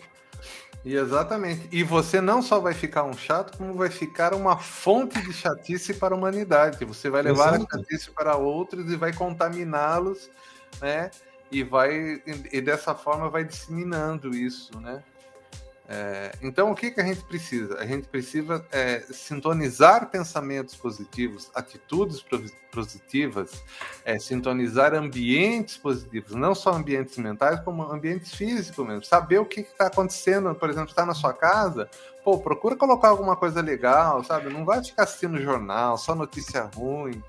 E 0.84 0.96
exatamente. 0.96 1.68
E 1.70 1.82
você 1.84 2.20
não 2.20 2.42
só 2.42 2.58
vai 2.58 2.74
ficar 2.74 3.04
um 3.04 3.12
chato, 3.12 3.56
como 3.56 3.74
vai 3.74 3.88
ficar 3.88 4.34
uma 4.34 4.58
fonte 4.58 5.20
de 5.22 5.32
chatice 5.32 5.94
para 5.94 6.14
a 6.14 6.18
humanidade. 6.18 6.84
Você 6.84 7.08
vai 7.08 7.22
levar 7.22 7.54
Exato. 7.54 7.66
a 7.70 7.78
chatice 7.78 8.10
para 8.10 8.36
outros 8.36 8.90
e 8.90 8.96
vai 8.96 9.12
contaminá-los, 9.12 10.28
né? 10.80 11.10
E 11.50 11.62
vai 11.62 12.22
e 12.50 12.60
dessa 12.60 12.94
forma 12.94 13.28
vai 13.28 13.44
disseminando 13.44 14.34
isso, 14.34 14.80
né? 14.80 15.04
É, 15.94 16.32
então, 16.40 16.70
o 16.70 16.74
que, 16.74 16.90
que 16.90 17.02
a 17.02 17.04
gente 17.04 17.22
precisa? 17.22 17.78
A 17.78 17.84
gente 17.84 18.08
precisa 18.08 18.64
é, 18.72 19.00
sintonizar 19.10 20.10
pensamentos 20.10 20.74
positivos, 20.74 21.50
atitudes 21.54 22.24
positivas, 22.70 23.62
é, 24.02 24.18
sintonizar 24.18 24.94
ambientes 24.94 25.76
positivos, 25.76 26.34
não 26.34 26.54
só 26.54 26.72
ambientes 26.72 27.18
mentais, 27.18 27.60
como 27.60 27.82
ambientes 27.82 28.34
físicos 28.34 28.86
mesmo. 28.86 29.04
Saber 29.04 29.38
o 29.38 29.44
que 29.44 29.60
está 29.60 29.88
acontecendo, 29.88 30.54
por 30.54 30.70
exemplo, 30.70 30.88
está 30.88 31.04
na 31.04 31.12
sua 31.12 31.34
casa, 31.34 31.90
pô, 32.24 32.38
procura 32.38 32.74
colocar 32.74 33.08
alguma 33.08 33.36
coisa 33.36 33.60
legal, 33.60 34.24
sabe? 34.24 34.48
Não 34.48 34.64
vai 34.64 34.82
ficar 34.82 35.02
assistindo 35.02 35.42
jornal, 35.42 35.98
só 35.98 36.14
notícia 36.14 36.70
ruim. 36.74 37.22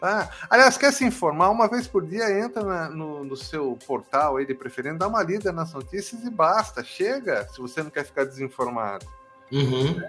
Tá? 0.00 0.30
Aliás, 0.48 0.78
quer 0.78 0.92
se 0.94 1.04
informar? 1.04 1.50
Uma 1.50 1.68
vez 1.68 1.86
por 1.86 2.06
dia, 2.06 2.30
entra 2.40 2.64
na, 2.64 2.88
no, 2.88 3.22
no, 3.22 3.36
seu 3.36 3.78
portal 3.86 4.38
aí 4.38 4.46
de 4.46 4.54
preferência, 4.54 4.98
dá 4.98 5.06
uma 5.06 5.22
lida 5.22 5.52
nas 5.52 5.74
notícias 5.74 6.24
e 6.24 6.30
basta. 6.30 6.82
Chega, 6.82 7.46
se 7.52 7.60
você 7.60 7.82
não 7.82 7.90
quer 7.90 8.06
ficar 8.06 8.24
desinformado. 8.24 9.06
Uhum. 9.52 10.00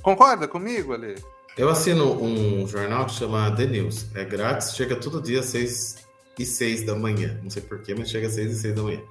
Concorda 0.00 0.48
comigo, 0.48 0.94
Ale? 0.94 1.22
Eu 1.56 1.68
assino 1.68 2.22
um 2.22 2.66
jornal 2.66 3.04
que 3.04 3.12
chama 3.12 3.54
The 3.54 3.66
News. 3.66 4.06
É 4.14 4.24
grátis, 4.24 4.74
chega 4.74 4.96
todo 4.96 5.20
dia 5.20 5.40
às 5.40 5.46
6 5.46 5.96
e 6.38 6.46
6 6.46 6.86
da 6.86 6.94
manhã. 6.94 7.38
Não 7.42 7.50
sei 7.50 7.62
porquê, 7.62 7.94
mas 7.94 8.08
chega 8.08 8.28
às 8.28 8.34
6 8.34 8.52
e 8.52 8.58
6 8.58 8.74
da 8.74 8.82
manhã. 8.82 9.02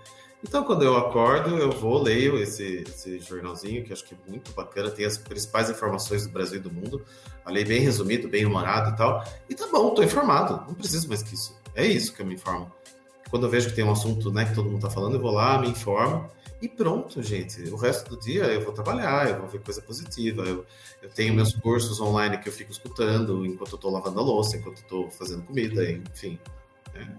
Então, 0.47 0.63
quando 0.63 0.83
eu 0.83 0.95
acordo, 0.95 1.57
eu 1.57 1.71
vou, 1.71 1.99
leio 1.99 2.37
esse, 2.37 2.83
esse 2.87 3.17
jornalzinho, 3.17 3.83
que 3.83 3.91
acho 3.91 4.05
que 4.05 4.13
é 4.13 4.29
muito 4.29 4.51
bacana, 4.51 4.91
tem 4.91 5.03
as 5.03 5.17
principais 5.17 5.71
informações 5.71 6.27
do 6.27 6.31
Brasil 6.31 6.59
e 6.59 6.61
do 6.61 6.71
mundo. 6.71 7.03
A 7.43 7.49
lei 7.49 7.65
bem 7.65 7.81
resumido, 7.81 8.29
bem 8.29 8.45
humorado 8.45 8.91
e 8.91 8.95
tal. 8.95 9.23
E 9.49 9.55
tá 9.55 9.65
bom, 9.71 9.91
tô 9.95 10.03
informado, 10.03 10.63
não 10.67 10.75
preciso 10.75 11.09
mais 11.09 11.23
que 11.23 11.33
isso. 11.33 11.59
É 11.73 11.83
isso 11.83 12.13
que 12.13 12.21
eu 12.21 12.27
me 12.27 12.35
informo. 12.35 12.71
Quando 13.31 13.47
eu 13.47 13.49
vejo 13.49 13.69
que 13.69 13.75
tem 13.75 13.83
um 13.83 13.91
assunto 13.91 14.31
né, 14.31 14.45
que 14.45 14.53
todo 14.53 14.69
mundo 14.69 14.83
tá 14.83 14.89
falando, 14.89 15.15
eu 15.15 15.19
vou 15.19 15.31
lá, 15.31 15.57
me 15.57 15.67
informo. 15.67 16.29
E 16.61 16.69
pronto, 16.69 17.23
gente. 17.23 17.63
O 17.71 17.75
resto 17.75 18.11
do 18.11 18.19
dia 18.21 18.43
eu 18.43 18.61
vou 18.61 18.71
trabalhar, 18.71 19.27
eu 19.27 19.39
vou 19.39 19.47
ver 19.47 19.61
coisa 19.61 19.81
positiva. 19.81 20.43
Eu, 20.43 20.63
eu 21.01 21.09
tenho 21.09 21.33
meus 21.33 21.55
cursos 21.55 21.99
online 21.99 22.37
que 22.37 22.47
eu 22.47 22.53
fico 22.53 22.71
escutando 22.71 23.43
enquanto 23.47 23.71
eu 23.71 23.79
tô 23.79 23.89
lavando 23.89 24.19
a 24.19 24.23
louça, 24.23 24.57
enquanto 24.57 24.83
eu 24.83 24.87
tô 24.87 25.09
fazendo 25.09 25.41
comida, 25.41 25.89
enfim. 25.89 26.37
Né? 26.93 27.17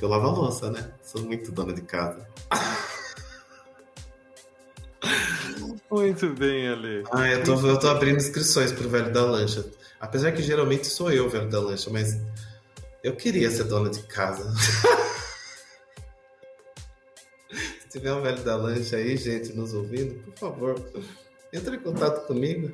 Eu 0.00 0.08
lavo 0.08 0.26
a 0.26 0.30
louça, 0.30 0.70
né? 0.70 0.92
Sou 1.02 1.22
muito 1.22 1.50
dona 1.50 1.72
de 1.72 1.82
casa. 1.82 2.28
Muito 5.90 6.28
bem, 6.34 6.68
Ale. 6.68 7.04
Ah, 7.12 7.28
eu 7.28 7.42
tô, 7.44 7.54
eu 7.66 7.78
tô 7.78 7.88
abrindo 7.88 8.16
inscrições 8.16 8.72
pro 8.72 8.88
Velho 8.88 9.12
da 9.12 9.24
Lancha. 9.24 9.64
Apesar 9.98 10.32
que 10.32 10.42
geralmente 10.42 10.86
sou 10.86 11.10
eu 11.10 11.26
o 11.26 11.30
Velho 11.30 11.48
da 11.48 11.60
Lancha, 11.60 11.88
mas 11.90 12.20
eu 13.02 13.16
queria 13.16 13.50
ser 13.50 13.64
dona 13.64 13.88
de 13.88 14.02
casa. 14.02 14.52
Se 17.80 17.88
tiver 17.88 18.12
um 18.12 18.20
Velho 18.20 18.42
da 18.42 18.56
Lancha 18.56 18.96
aí, 18.96 19.16
gente, 19.16 19.54
nos 19.54 19.72
ouvindo, 19.72 20.22
por 20.24 20.34
favor, 20.34 20.74
entre 21.52 21.76
em 21.76 21.80
contato 21.80 22.26
comigo. 22.26 22.72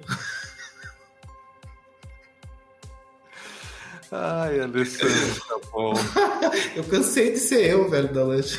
Ai, 4.14 4.61
Alessandro, 4.61 5.40
tá 5.49 5.71
bom. 5.73 5.95
eu 6.76 6.85
cansei 6.85 7.33
de 7.33 7.38
ser 7.38 7.71
eu, 7.71 7.88
velho 7.88 8.12
da 8.12 8.23
lancha. 8.23 8.59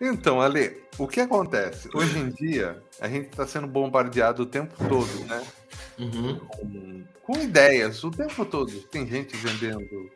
então, 0.00 0.40
Ale, 0.40 0.80
o 0.96 1.08
que 1.08 1.18
acontece? 1.18 1.88
Hoje 1.92 2.16
em 2.20 2.30
dia, 2.30 2.80
a 3.00 3.08
gente 3.08 3.30
está 3.30 3.48
sendo 3.48 3.66
bombardeado 3.66 4.44
o 4.44 4.46
tempo 4.46 4.76
todo, 4.88 5.24
né? 5.24 5.44
Uhum. 5.98 6.38
Com, 6.38 7.04
com, 7.20 7.40
ideias, 7.40 8.04
o 8.04 8.12
tempo 8.12 8.44
todo. 8.44 8.70
Tem 8.82 9.04
gente 9.04 9.36
vendendo 9.36 10.08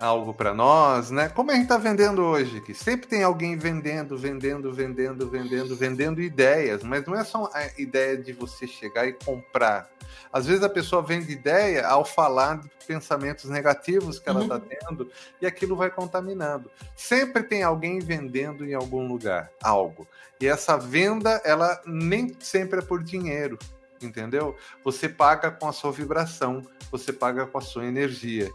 algo 0.00 0.32
para 0.32 0.54
nós, 0.54 1.10
né? 1.10 1.28
Como 1.28 1.50
a 1.50 1.54
gente 1.54 1.64
está 1.64 1.76
vendendo 1.76 2.22
hoje, 2.22 2.62
que 2.62 2.72
sempre 2.72 3.06
tem 3.06 3.22
alguém 3.22 3.56
vendendo, 3.56 4.16
vendendo, 4.16 4.72
vendendo, 4.72 5.28
vendendo, 5.28 5.76
vendendo 5.76 6.22
ideias, 6.22 6.82
mas 6.82 7.04
não 7.06 7.14
é 7.14 7.22
só 7.22 7.50
a 7.52 7.66
ideia 7.78 8.16
de 8.16 8.32
você 8.32 8.66
chegar 8.66 9.06
e 9.06 9.12
comprar. 9.12 9.90
Às 10.32 10.46
vezes 10.46 10.62
a 10.62 10.68
pessoa 10.68 11.02
vende 11.02 11.30
ideia 11.30 11.86
ao 11.86 12.04
falar 12.04 12.58
de 12.60 12.70
pensamentos 12.86 13.44
negativos 13.50 14.18
que 14.18 14.28
ela 14.28 14.42
está 14.42 14.54
uhum. 14.54 14.60
tendo 14.60 15.10
e 15.40 15.46
aquilo 15.46 15.76
vai 15.76 15.90
contaminando. 15.90 16.70
Sempre 16.96 17.42
tem 17.42 17.62
alguém 17.62 17.98
vendendo 17.98 18.64
em 18.64 18.74
algum 18.74 19.06
lugar 19.06 19.50
algo. 19.62 20.08
E 20.40 20.46
essa 20.46 20.78
venda, 20.78 21.42
ela 21.44 21.80
nem 21.84 22.34
sempre 22.40 22.78
é 22.78 22.82
por 22.82 23.02
dinheiro, 23.02 23.58
entendeu? 24.00 24.56
Você 24.84 25.08
paga 25.08 25.50
com 25.50 25.68
a 25.68 25.72
sua 25.72 25.92
vibração, 25.92 26.62
você 26.90 27.12
paga 27.12 27.46
com 27.46 27.58
a 27.58 27.60
sua 27.60 27.84
energia. 27.84 28.50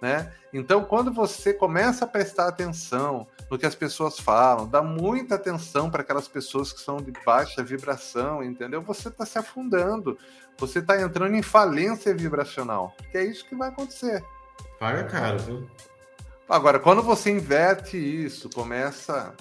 Né? 0.00 0.32
Então, 0.52 0.84
quando 0.84 1.12
você 1.12 1.52
começa 1.52 2.04
a 2.04 2.08
prestar 2.08 2.46
atenção 2.46 3.26
no 3.50 3.58
que 3.58 3.66
as 3.66 3.74
pessoas 3.74 4.18
falam, 4.18 4.68
dá 4.68 4.80
muita 4.80 5.34
atenção 5.34 5.90
para 5.90 6.02
aquelas 6.02 6.28
pessoas 6.28 6.72
que 6.72 6.80
são 6.80 6.98
de 6.98 7.12
baixa 7.26 7.64
vibração, 7.64 8.42
entendeu? 8.42 8.80
Você 8.82 9.08
está 9.08 9.26
se 9.26 9.38
afundando, 9.38 10.16
você 10.56 10.78
está 10.78 11.00
entrando 11.00 11.34
em 11.34 11.42
falência 11.42 12.14
vibracional, 12.14 12.94
que 13.10 13.18
é 13.18 13.24
isso 13.24 13.44
que 13.44 13.56
vai 13.56 13.70
acontecer. 13.70 14.24
Paga 14.78 15.02
caro, 15.04 15.38
viu? 15.40 15.70
Agora, 16.48 16.78
quando 16.78 17.02
você 17.02 17.30
inverte 17.30 17.96
isso, 17.96 18.48
começa 18.48 19.34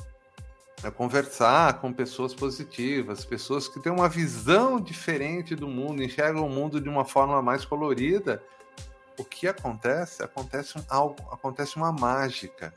a 0.83 0.91
conversar 0.91 1.81
com 1.81 1.91
pessoas 1.91 2.33
positivas, 2.33 3.25
pessoas 3.25 3.67
que 3.67 3.79
têm 3.79 3.91
uma 3.91 4.07
visão 4.07 4.79
diferente 4.79 5.55
do 5.55 5.67
mundo, 5.67 6.03
enxergam 6.03 6.45
o 6.45 6.49
mundo 6.49 6.79
de 6.79 6.87
uma 6.87 7.03
forma 7.03 7.41
mais 7.41 7.65
colorida, 7.65 8.43
o 9.17 9.25
que 9.25 9.47
acontece? 9.47 10.23
Acontece 10.23 10.75
algo, 10.87 11.15
acontece 11.31 11.75
uma 11.75 11.91
mágica. 11.91 12.73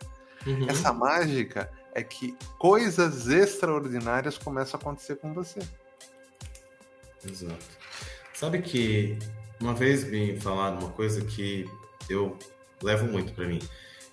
Uhum. 0.47 0.67
Essa 0.69 0.93
mágica 0.93 1.71
é 1.95 2.03
que 2.03 2.35
coisas 2.59 3.29
extraordinárias 3.29 4.39
começam 4.39 4.79
a 4.79 4.81
acontecer 4.81 5.17
com 5.17 5.35
você. 5.35 5.61
Exato. 7.25 7.67
Sabe 8.33 8.63
que 8.63 9.19
uma 9.61 9.75
vez 9.75 10.05
me 10.05 10.41
falaram 10.41 10.79
uma 10.79 10.91
coisa 10.91 11.23
que 11.23 11.69
eu 12.09 12.39
levo 12.83 13.07
muito 13.07 13.35
para 13.35 13.47
mim, 13.47 13.59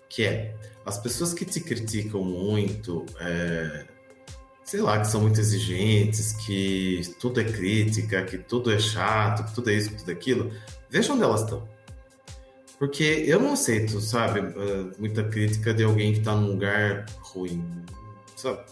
que 0.09 0.23
é 0.23 0.55
as 0.85 0.97
pessoas 0.97 1.33
que 1.33 1.43
te 1.45 1.59
criticam 1.59 2.23
muito, 2.23 3.05
é, 3.19 3.85
sei 4.63 4.81
lá, 4.81 4.99
que 4.99 5.07
são 5.07 5.21
muito 5.21 5.39
exigentes, 5.39 6.31
que 6.31 7.01
tudo 7.19 7.41
é 7.41 7.43
crítica, 7.43 8.23
que 8.23 8.37
tudo 8.37 8.71
é 8.71 8.79
chato, 8.79 9.45
que 9.45 9.53
tudo 9.53 9.69
é 9.69 9.73
isso, 9.73 9.89
que 9.89 9.97
tudo 9.97 10.11
é 10.11 10.13
aquilo, 10.13 10.51
veja 10.89 11.13
onde 11.13 11.23
elas 11.23 11.41
estão. 11.41 11.67
Porque 12.79 13.03
eu 13.25 13.39
não 13.39 13.53
aceito, 13.53 13.99
sabe, 13.99 14.39
eh, 14.39 14.91
muita 14.99 15.23
crítica 15.23 15.73
de 15.73 15.83
alguém 15.83 16.13
que 16.13 16.19
está 16.19 16.35
num 16.35 16.47
lugar 16.51 17.05
ruim. 17.21 17.63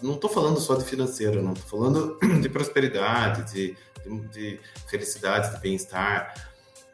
Não 0.01 0.13
estou 0.13 0.29
falando 0.29 0.59
só 0.59 0.75
de 0.75 0.85
financeiro, 0.85 1.41
não. 1.41 1.53
Estou 1.53 1.79
falando 1.79 2.19
de 2.39 2.47
prosperidade, 2.47 3.51
de, 3.51 3.75
de, 4.05 4.27
de 4.27 4.59
felicidade, 4.87 5.55
de 5.55 5.59
bem-estar. 5.59 6.33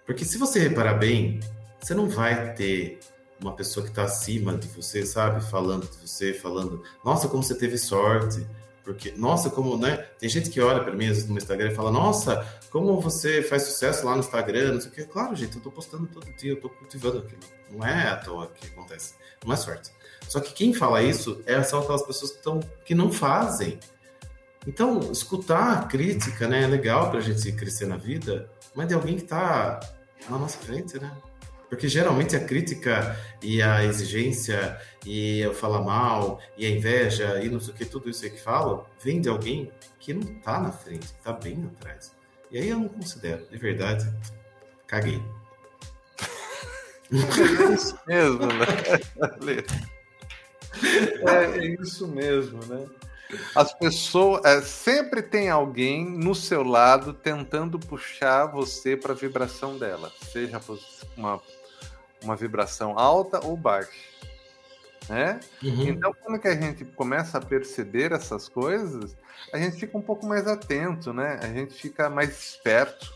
Porque 0.06 0.24
se 0.24 0.38
você 0.38 0.60
reparar 0.60 0.94
bem, 0.94 1.42
você 1.82 1.94
não 1.94 2.08
vai 2.08 2.54
ter 2.54 3.00
uma 3.42 3.54
pessoa 3.54 3.84
que 3.84 3.92
está 3.92 4.04
acima 4.04 4.56
de 4.56 4.68
você, 4.68 5.06
sabe, 5.06 5.44
falando 5.44 5.90
de 5.90 6.08
você, 6.08 6.34
falando, 6.34 6.84
nossa, 7.04 7.28
como 7.28 7.44
você 7.44 7.56
teve 7.56 7.78
sorte, 7.78 8.46
porque, 8.84 9.12
nossa, 9.12 9.50
como, 9.50 9.78
né? 9.78 9.98
Tem 10.20 10.28
gente 10.28 10.50
que 10.50 10.60
olha 10.60 10.84
para 10.84 10.94
mim 10.94 11.06
às 11.06 11.18
vezes 11.18 11.30
no 11.30 11.38
Instagram 11.38 11.72
e 11.72 11.76
fala, 11.76 11.92
nossa, 11.92 12.46
como 12.72 13.00
você 13.00 13.42
faz 13.44 13.64
sucesso 13.64 14.06
lá 14.06 14.14
no 14.14 14.20
Instagram, 14.20 14.74
não 14.74 14.82
sei 14.82 14.90
o 14.90 14.94
que. 14.94 15.04
Claro, 15.06 15.36
gente, 15.36 15.56
eu 15.56 15.62
tô 15.62 15.72
postando 15.72 16.08
todo 16.08 16.26
dia, 16.34 16.52
eu 16.52 16.60
tô 16.60 16.70
cultivando 16.70 17.20
aquilo. 17.20 17.42
Não 17.70 17.86
é 17.86 18.10
à 18.10 18.16
toa 18.18 18.48
que 18.48 18.68
acontece. 18.68 19.14
Não 19.46 19.54
é 19.54 19.58
sorte. 19.58 19.92
Só 20.28 20.40
que 20.40 20.54
quem 20.54 20.74
fala 20.74 21.02
isso 21.02 21.42
é, 21.46 21.62
são 21.62 21.82
aquelas 21.82 22.04
pessoas 22.04 22.32
que, 22.32 22.42
tão, 22.42 22.60
que 22.84 22.96
não 22.96 23.12
fazem. 23.12 23.80
Então, 24.66 25.00
escutar 25.12 25.80
a 25.80 25.84
crítica, 25.84 26.48
né, 26.48 26.64
é 26.64 26.68
legal 26.68 27.12
pra 27.12 27.20
gente 27.20 27.52
crescer 27.52 27.88
na 27.88 27.98
vida, 27.98 28.50
mas 28.76 28.88
de 28.88 28.94
alguém 28.94 29.18
que 29.18 29.24
tá 29.24 29.80
na 30.30 30.38
nossa 30.38 30.58
frente, 30.60 31.00
né? 31.00 31.12
Porque 31.72 31.88
geralmente 31.88 32.36
a 32.36 32.44
crítica 32.44 33.18
e 33.42 33.62
a 33.62 33.82
exigência 33.86 34.78
e 35.06 35.40
eu 35.40 35.54
falar 35.54 35.80
mal 35.80 36.42
e 36.58 36.66
a 36.66 36.70
inveja 36.70 37.42
e 37.42 37.48
não 37.48 37.62
sei 37.62 37.74
o 37.74 37.78
que, 37.78 37.86
tudo 37.86 38.10
isso 38.10 38.26
aí 38.26 38.30
que 38.30 38.42
falam, 38.42 38.86
vem 39.02 39.22
de 39.22 39.30
alguém 39.30 39.72
que 39.98 40.14
não 40.14 40.34
tá 40.42 40.60
na 40.60 40.74
frente, 40.74 41.08
que 41.08 41.24
tá 41.24 41.32
bem 41.32 41.72
atrás. 41.78 42.12
E 42.52 42.58
aí 42.58 42.68
eu 42.68 42.78
não 42.78 42.90
considero, 42.90 43.48
de 43.50 43.58
verdade, 43.58 44.06
caguei. 44.86 45.24
É 47.10 47.74
isso 47.74 47.98
mesmo, 48.06 48.48
né? 48.48 49.66
É, 51.26 51.58
é 51.58 51.66
isso 51.82 52.06
mesmo, 52.06 52.66
né? 52.66 52.86
As 53.56 53.74
pessoas 53.74 54.44
é, 54.44 54.62
sempre 54.62 55.22
tem 55.22 55.50
alguém 55.50 56.06
no 56.06 56.36
seu 56.36 56.64
lado 56.64 57.14
tentando 57.14 57.80
puxar 57.80 58.48
você 58.48 58.98
para 58.98 59.14
a 59.14 59.16
vibração 59.16 59.78
dela, 59.78 60.12
seja 60.34 60.60
uma 61.16 61.42
uma 62.24 62.36
vibração 62.36 62.98
alta 62.98 63.46
ou 63.46 63.56
baixa. 63.56 63.90
Né? 65.10 65.40
Uhum. 65.64 65.84
Então, 65.84 66.16
quando 66.24 66.40
que 66.40 66.48
a 66.48 66.56
gente 66.56 66.86
começa 66.86 67.38
a 67.38 67.42
perceber 67.42 68.12
essas 68.12 68.48
coisas, 68.48 69.16
a 69.52 69.58
gente 69.58 69.78
fica 69.78 69.98
um 69.98 70.02
pouco 70.02 70.26
mais 70.26 70.48
atento, 70.48 71.12
né? 71.12 71.40
A 71.42 71.48
gente 71.48 71.74
fica 71.74 72.10
mais 72.10 72.30
esperto. 72.30 73.12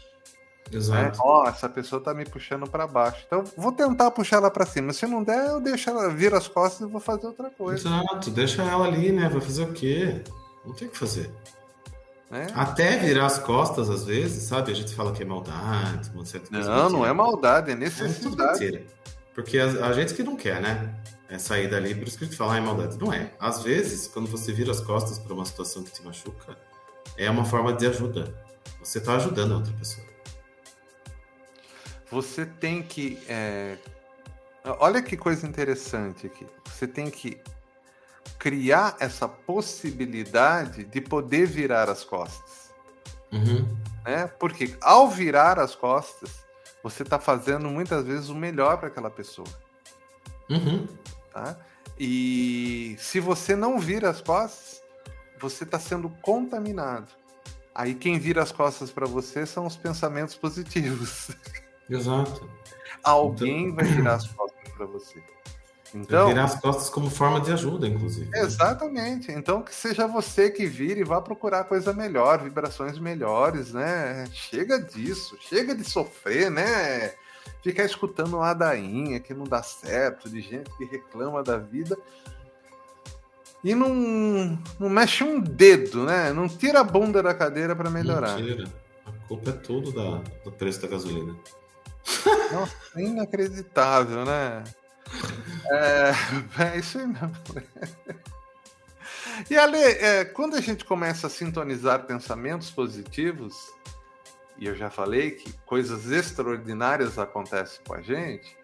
Exato. 0.71 1.01
Né? 1.01 1.11
Ó, 1.19 1.43
oh, 1.43 1.47
essa 1.47 1.69
pessoa 1.69 2.01
tá 2.01 2.13
me 2.13 2.25
puxando 2.25 2.67
para 2.67 2.87
baixo. 2.87 3.23
Então, 3.25 3.43
vou 3.55 3.71
tentar 3.71 4.09
puxar 4.11 4.37
ela 4.37 4.49
para 4.49 4.65
cima. 4.65 4.91
Se 4.93 5.05
não 5.05 5.23
der, 5.23 5.47
eu 5.47 5.61
deixo 5.61 5.89
ela 5.89 6.09
vir 6.09 6.33
as 6.33 6.47
costas 6.47 6.87
e 6.87 6.91
vou 6.91 6.99
fazer 6.99 7.27
outra 7.27 7.49
coisa. 7.51 7.87
Exato, 7.87 8.31
deixa 8.31 8.63
ela 8.63 8.85
ali, 8.85 9.11
né? 9.11 9.29
Vai 9.29 9.41
fazer 9.41 9.63
o 9.63 9.73
quê? 9.73 10.23
Não 10.65 10.73
tem 10.73 10.87
o 10.87 10.91
que 10.91 10.97
fazer. 10.97 11.31
É. 12.35 12.47
Até 12.53 12.97
virar 12.97 13.27
as 13.27 13.39
costas, 13.39 13.89
às 13.89 14.03
vezes, 14.03 14.43
sabe? 14.43 14.69
A 14.69 14.75
gente 14.75 14.93
fala 14.93 15.13
que 15.13 15.23
é 15.23 15.25
maldade, 15.25 16.11
uma 16.13 16.25
certa 16.25 16.49
coisa. 16.49 16.69
Não, 16.69 16.89
não 16.89 17.05
é 17.05 17.13
maldade, 17.13 17.71
é 17.71 17.75
necessidade. 17.75 18.75
É 18.75 18.83
Porque 19.33 19.57
a, 19.57 19.87
a, 19.87 19.93
gente 19.93 20.13
que 20.13 20.21
não 20.21 20.35
quer, 20.35 20.61
né? 20.61 20.93
É 21.29 21.37
sair 21.39 21.69
dali, 21.69 21.95
por 21.95 22.05
isso 22.05 22.17
que 22.17 22.25
gente 22.25 22.35
fala, 22.35 22.55
ah, 22.55 22.57
é 22.57 22.59
maldade. 22.59 22.97
Não 22.99 23.13
é. 23.13 23.31
Às 23.39 23.63
vezes, 23.63 24.05
quando 24.07 24.29
você 24.29 24.51
vira 24.51 24.69
as 24.69 24.81
costas 24.81 25.17
para 25.17 25.33
uma 25.33 25.45
situação 25.45 25.81
que 25.81 25.93
te 25.93 26.03
machuca, 26.03 26.57
é 27.17 27.29
uma 27.29 27.45
forma 27.45 27.71
de 27.71 27.87
ajuda. 27.87 28.35
Você 28.83 28.97
está 28.97 29.15
ajudando 29.15 29.53
a 29.53 29.55
outra 29.55 29.73
pessoa. 29.73 30.05
Você 32.11 32.45
tem 32.45 32.83
que. 32.83 33.17
É... 33.29 33.77
Olha 34.79 35.01
que 35.01 35.15
coisa 35.15 35.47
interessante 35.47 36.27
aqui. 36.27 36.45
Você 36.65 36.85
tem 36.85 37.09
que 37.09 37.39
criar 38.37 38.95
essa 38.99 39.27
possibilidade 39.27 40.83
de 40.83 41.01
poder 41.01 41.45
virar 41.45 41.89
as 41.89 42.03
costas. 42.03 42.73
Uhum. 43.31 43.67
Né? 44.05 44.27
Porque 44.39 44.75
ao 44.81 45.09
virar 45.09 45.59
as 45.59 45.75
costas, 45.75 46.45
você 46.83 47.03
está 47.03 47.19
fazendo 47.19 47.69
muitas 47.69 48.05
vezes 48.05 48.29
o 48.29 48.35
melhor 48.35 48.77
para 48.77 48.87
aquela 48.87 49.09
pessoa. 49.09 49.47
Uhum. 50.49 50.87
Tá? 51.33 51.57
E 51.99 52.95
se 52.99 53.19
você 53.19 53.55
não 53.55 53.79
vira 53.79 54.09
as 54.09 54.21
costas, 54.21 54.83
você 55.39 55.63
está 55.63 55.79
sendo 55.79 56.09
contaminado. 56.21 57.11
Aí 57.73 57.93
quem 57.93 58.19
vira 58.19 58.41
as 58.41 58.51
costas 58.51 58.91
para 58.91 59.05
você 59.05 59.45
são 59.45 59.65
os 59.65 59.75
pensamentos 59.75 60.35
positivos. 60.35 61.31
Exato. 61.89 62.49
Alguém 63.03 63.65
então... 63.65 63.75
vai 63.75 63.85
virar 63.85 64.15
as 64.15 64.27
costas 64.27 64.69
para 64.73 64.85
você. 64.85 65.21
Então, 65.95 66.27
virar 66.27 66.43
as 66.43 66.59
costas 66.59 66.89
como 66.89 67.09
forma 67.09 67.39
de 67.39 67.53
ajuda, 67.53 67.87
inclusive. 67.87 68.29
Exatamente. 68.33 69.31
Então 69.31 69.61
que 69.61 69.73
seja 69.73 70.05
você 70.05 70.51
que 70.51 70.65
vire 70.65 70.99
e 70.99 71.05
vá 71.05 71.21
procurar 71.21 71.63
coisa 71.63 71.93
melhor, 71.93 72.43
vibrações 72.43 72.99
melhores, 72.99 73.71
né? 73.71 74.27
Chega 74.33 74.77
disso, 74.77 75.37
chega 75.39 75.73
de 75.73 75.85
sofrer, 75.85 76.51
né? 76.51 77.13
Ficar 77.63 77.85
escutando 77.85 78.37
ladainha 78.37 79.21
que 79.21 79.33
não 79.33 79.45
dá 79.45 79.63
certo, 79.63 80.29
de 80.29 80.41
gente 80.41 80.69
que 80.77 80.83
reclama 80.83 81.41
da 81.41 81.57
vida 81.57 81.97
e 83.63 83.73
não, 83.73 84.59
não 84.77 84.89
mexe 84.89 85.23
um 85.23 85.39
dedo, 85.39 86.03
né? 86.03 86.33
Não 86.33 86.47
tira 86.47 86.81
a 86.81 86.83
bunda 86.83 87.23
da 87.23 87.33
cadeira 87.33 87.73
para 87.73 87.89
melhorar. 87.89 88.37
Não 88.37 88.45
tira. 88.45 88.65
A 89.05 89.27
culpa 89.27 89.49
é 89.49 89.53
tudo 89.53 89.93
da, 89.93 90.21
do 90.43 90.51
preço 90.51 90.81
da 90.81 90.89
gasolina. 90.89 91.35
Nossa, 92.51 93.01
inacreditável, 93.01 94.25
né? 94.25 94.63
É, 95.71 96.11
é 96.75 96.77
isso 96.77 96.97
aí 96.97 97.07
mesmo. 97.07 97.31
E 99.49 99.57
Ale, 99.57 99.77
é, 99.77 100.25
quando 100.25 100.55
a 100.55 100.61
gente 100.61 100.85
começa 100.85 101.27
a 101.27 101.29
sintonizar 101.29 102.05
pensamentos 102.05 102.71
positivos, 102.71 103.73
e 104.57 104.65
eu 104.65 104.75
já 104.75 104.89
falei 104.89 105.31
que 105.31 105.51
coisas 105.65 106.09
extraordinárias 106.09 107.19
acontecem 107.19 107.81
com 107.85 107.93
a 107.93 108.01
gente, 108.01 108.55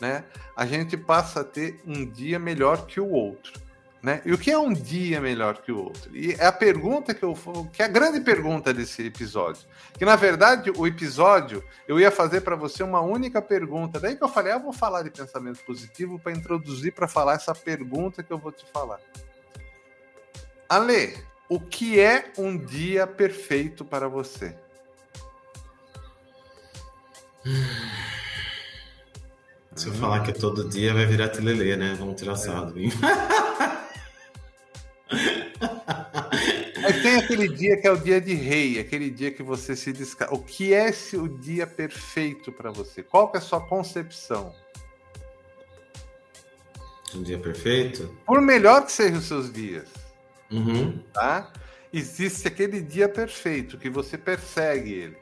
né? 0.00 0.24
A 0.56 0.64
gente 0.66 0.96
passa 0.96 1.40
a 1.40 1.44
ter 1.44 1.80
um 1.86 2.06
dia 2.06 2.38
melhor 2.38 2.86
que 2.86 2.98
o 3.00 3.10
outro. 3.10 3.52
Né? 4.04 4.20
E 4.22 4.34
o 4.34 4.36
que 4.36 4.50
é 4.50 4.58
um 4.58 4.70
dia 4.70 5.18
melhor 5.18 5.62
que 5.62 5.72
o 5.72 5.82
outro? 5.82 6.14
E 6.14 6.32
é 6.32 6.44
a 6.44 6.52
pergunta 6.52 7.14
que 7.14 7.22
eu 7.22 7.34
que 7.72 7.80
é 7.80 7.86
a 7.86 7.88
grande 7.88 8.20
pergunta 8.20 8.70
desse 8.70 9.06
episódio. 9.06 9.62
Que 9.96 10.04
na 10.04 10.14
verdade 10.14 10.70
o 10.76 10.86
episódio 10.86 11.64
eu 11.88 11.98
ia 11.98 12.10
fazer 12.10 12.42
para 12.42 12.54
você 12.54 12.82
uma 12.82 13.00
única 13.00 13.40
pergunta. 13.40 13.98
Daí 13.98 14.14
que 14.14 14.22
eu 14.22 14.28
falei, 14.28 14.52
ah, 14.52 14.56
eu 14.56 14.62
vou 14.62 14.74
falar 14.74 15.00
de 15.00 15.10
pensamento 15.10 15.64
positivo 15.64 16.18
para 16.18 16.32
introduzir 16.32 16.92
para 16.92 17.08
falar 17.08 17.36
essa 17.36 17.54
pergunta 17.54 18.22
que 18.22 18.30
eu 18.30 18.36
vou 18.36 18.52
te 18.52 18.66
falar. 18.70 19.00
Ale, 20.68 21.16
o 21.48 21.58
que 21.58 21.98
é 21.98 22.30
um 22.36 22.58
dia 22.58 23.06
perfeito 23.06 23.86
para 23.86 24.06
você? 24.06 24.54
Se 29.74 29.88
eu 29.88 29.94
falar 29.94 30.20
que 30.20 30.30
é 30.30 30.34
todo 30.34 30.68
dia 30.68 30.92
vai 30.92 31.06
virar 31.06 31.30
telelê, 31.30 31.74
né? 31.74 31.96
Vamos 31.98 32.20
tirar. 32.20 32.34
É. 32.34 33.54
Mas 36.82 37.02
tem 37.02 37.16
aquele 37.16 37.48
dia 37.48 37.80
que 37.80 37.86
é 37.86 37.90
o 37.90 37.96
dia 37.96 38.20
de 38.20 38.34
rei, 38.34 38.78
aquele 38.78 39.10
dia 39.10 39.30
que 39.30 39.42
você 39.42 39.74
se 39.74 39.92
descansa. 39.92 40.34
O 40.34 40.38
que 40.42 40.74
é 40.74 40.88
esse 40.88 41.16
o 41.16 41.28
dia 41.28 41.66
perfeito 41.66 42.52
para 42.52 42.70
você? 42.70 43.02
Qual 43.02 43.30
que 43.30 43.38
é 43.38 43.40
a 43.40 43.42
sua 43.42 43.60
concepção? 43.60 44.54
Um 47.14 47.22
dia 47.22 47.38
perfeito? 47.38 48.14
Por 48.26 48.42
melhor 48.42 48.84
que 48.84 48.92
sejam 48.92 49.18
os 49.18 49.24
seus 49.24 49.52
dias, 49.52 49.88
uhum. 50.50 50.98
tá? 51.12 51.52
Existe 51.92 52.48
aquele 52.48 52.82
dia 52.82 53.08
perfeito 53.08 53.78
que 53.78 53.88
você 53.88 54.18
persegue 54.18 54.92
ele. 54.92 55.16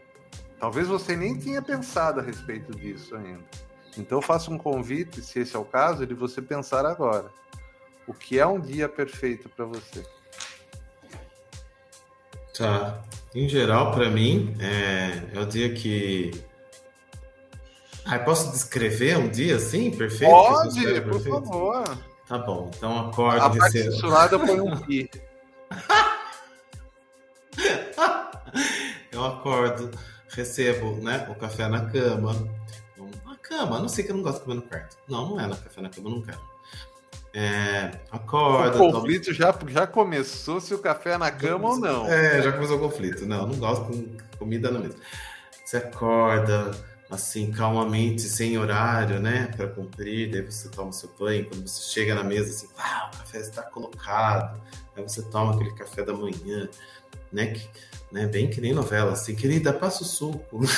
Talvez 0.58 0.88
você 0.88 1.14
nem 1.14 1.38
tinha 1.38 1.60
pensado 1.60 2.20
a 2.20 2.22
respeito 2.22 2.74
disso 2.74 3.14
ainda. 3.14 3.44
Então 3.98 4.18
eu 4.18 4.22
faço 4.22 4.50
um 4.50 4.56
convite, 4.56 5.20
se 5.20 5.40
esse 5.40 5.54
é 5.54 5.58
o 5.58 5.64
caso, 5.64 6.06
de 6.06 6.14
você 6.14 6.40
pensar 6.40 6.86
agora. 6.86 7.30
O 8.12 8.14
que 8.14 8.38
é 8.38 8.46
um 8.46 8.60
dia 8.60 8.88
perfeito 8.90 9.48
para 9.48 9.64
você? 9.64 10.04
Tá. 12.56 13.02
Em 13.34 13.48
geral, 13.48 13.92
para 13.92 14.10
mim, 14.10 14.54
é, 14.60 15.22
o 15.40 15.46
dia 15.46 15.72
que. 15.72 16.30
Ah, 18.04 18.18
posso 18.18 18.52
descrever 18.52 19.16
um 19.16 19.30
dia 19.30 19.56
assim, 19.56 19.90
perfeito? 19.90 20.30
Pode, 20.30 21.00
por 21.00 21.04
perfeito? 21.04 21.30
favor. 21.30 21.98
Tá 22.28 22.36
bom, 22.36 22.70
então 22.76 23.08
acordo. 23.08 23.40
A 23.40 23.48
parte 23.48 23.82
censurada 23.82 24.38
põe 24.38 24.60
um 24.60 24.76
pi. 24.82 25.10
eu 29.10 29.24
acordo, 29.24 29.90
recebo 30.28 31.02
né, 31.02 31.26
o 31.30 31.34
café 31.34 31.66
na 31.66 31.86
cama. 31.86 32.34
Na 33.24 33.38
cama, 33.38 33.78
a 33.78 33.80
não 33.80 33.88
sei 33.88 34.04
que 34.04 34.10
eu 34.10 34.16
não 34.16 34.22
gosto 34.22 34.40
de 34.40 34.44
comer 34.44 34.56
no 34.56 34.62
quarto. 34.62 34.98
Não, 35.08 35.30
não 35.30 35.40
é 35.40 35.46
na 35.46 35.56
café 35.56 35.80
na 35.80 35.88
cama, 35.88 36.10
eu 36.10 36.16
não 36.16 36.20
quero. 36.20 36.51
É, 37.34 37.90
acorda. 38.10 38.82
O 38.82 38.92
conflito 38.92 39.24
toma... 39.24 39.36
já, 39.36 39.58
já 39.68 39.86
começou 39.86 40.60
se 40.60 40.74
o 40.74 40.78
café 40.78 41.12
é 41.12 41.18
na 41.18 41.30
cama 41.30 41.70
ou 41.70 41.78
não. 41.78 42.06
É, 42.06 42.42
já 42.42 42.52
começou 42.52 42.76
o 42.76 42.80
conflito. 42.80 43.24
Não, 43.26 43.46
não 43.46 43.56
gosto 43.56 43.86
com 43.86 44.16
comida 44.38 44.70
na 44.70 44.78
mesa. 44.78 44.96
Você 45.64 45.78
acorda 45.78 46.70
assim, 47.12 47.50
calmamente, 47.50 48.22
sem 48.22 48.56
horário, 48.56 49.20
né, 49.20 49.52
para 49.54 49.68
cumprir, 49.68 50.30
daí 50.30 50.40
você 50.40 50.68
toma 50.70 50.92
seu 50.92 51.10
banho, 51.18 51.46
quando 51.46 51.68
você 51.68 51.92
chega 51.92 52.14
na 52.14 52.24
mesa, 52.24 52.48
assim, 52.48 52.68
ah, 52.78 53.10
o 53.12 53.18
café 53.18 53.38
está 53.38 53.62
colocado, 53.62 54.58
aí 54.96 55.02
você 55.02 55.20
toma 55.22 55.54
aquele 55.54 55.74
café 55.74 56.02
da 56.02 56.14
manhã, 56.14 56.68
né, 57.30 57.48
que, 57.48 57.68
né 58.10 58.26
bem 58.26 58.48
que 58.48 58.62
nem 58.62 58.72
novela, 58.72 59.12
assim, 59.12 59.34
querida, 59.34 59.74
passa 59.74 60.02
o 60.02 60.06
suco. 60.06 60.60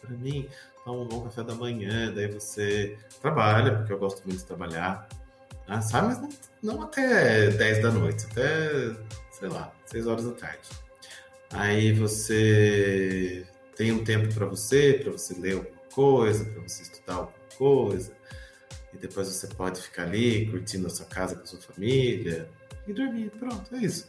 para 0.00 0.10
mim, 0.18 0.48
toma 0.90 1.02
um 1.02 1.06
bom 1.06 1.22
café 1.22 1.44
da 1.44 1.54
manhã, 1.54 2.12
daí 2.12 2.26
você 2.26 2.98
trabalha, 3.20 3.76
porque 3.76 3.92
eu 3.92 3.98
gosto 3.98 4.24
muito 4.26 4.40
de 4.40 4.44
trabalhar, 4.44 5.08
né? 5.68 5.80
sabe? 5.80 6.08
Mas 6.08 6.20
não, 6.20 6.74
não, 6.74 6.82
até 6.82 7.48
10 7.50 7.82
da 7.82 7.90
noite, 7.92 8.26
até, 8.30 8.96
sei 9.30 9.48
lá, 9.48 9.72
6 9.86 10.06
horas 10.08 10.24
da 10.24 10.32
tarde. 10.32 10.68
Aí 11.52 11.92
você 11.92 13.46
tem 13.76 13.92
um 13.92 14.02
tempo 14.02 14.34
para 14.34 14.46
você, 14.46 15.00
para 15.02 15.12
você 15.12 15.34
ler 15.34 15.54
alguma 15.54 15.80
coisa, 15.94 16.44
para 16.44 16.62
você 16.62 16.82
estudar 16.82 17.14
alguma 17.14 17.38
coisa, 17.56 18.12
e 18.92 18.98
depois 18.98 19.28
você 19.28 19.46
pode 19.46 19.80
ficar 19.80 20.04
ali 20.04 20.46
curtindo 20.50 20.88
a 20.88 20.90
sua 20.90 21.06
casa 21.06 21.36
com 21.36 21.42
a 21.42 21.46
sua 21.46 21.60
família 21.60 22.48
e 22.86 22.92
dormir. 22.92 23.30
Pronto, 23.38 23.74
é 23.76 23.78
isso. 23.78 24.08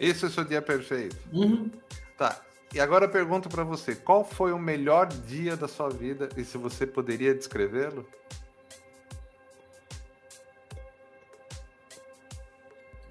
Esse 0.00 0.24
é 0.24 0.28
o 0.28 0.30
seu 0.30 0.44
dia 0.44 0.62
perfeito. 0.62 1.16
Uhum. 1.32 1.70
Tá. 2.16 2.40
E 2.72 2.80
agora 2.80 3.06
eu 3.06 3.10
pergunto 3.10 3.48
para 3.48 3.64
você, 3.64 3.96
qual 3.96 4.24
foi 4.24 4.52
o 4.52 4.58
melhor 4.58 5.08
dia 5.08 5.56
da 5.56 5.66
sua 5.66 5.88
vida 5.88 6.28
e 6.36 6.44
se 6.44 6.56
você 6.56 6.86
poderia 6.86 7.34
descrevê-lo? 7.34 8.06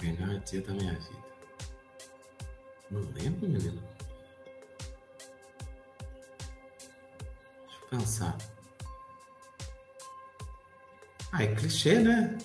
Melhor 0.01 0.39
dia 0.39 0.61
da 0.61 0.73
minha 0.73 0.93
vida. 0.93 1.29
Não 2.89 3.01
lembro, 3.11 3.49
menino. 3.49 3.83
Deixa 7.67 7.79
eu 7.81 7.89
pensar. 7.89 8.37
Ah, 11.33 11.43
é 11.43 11.53
clichê, 11.53 11.99
né? 11.99 12.37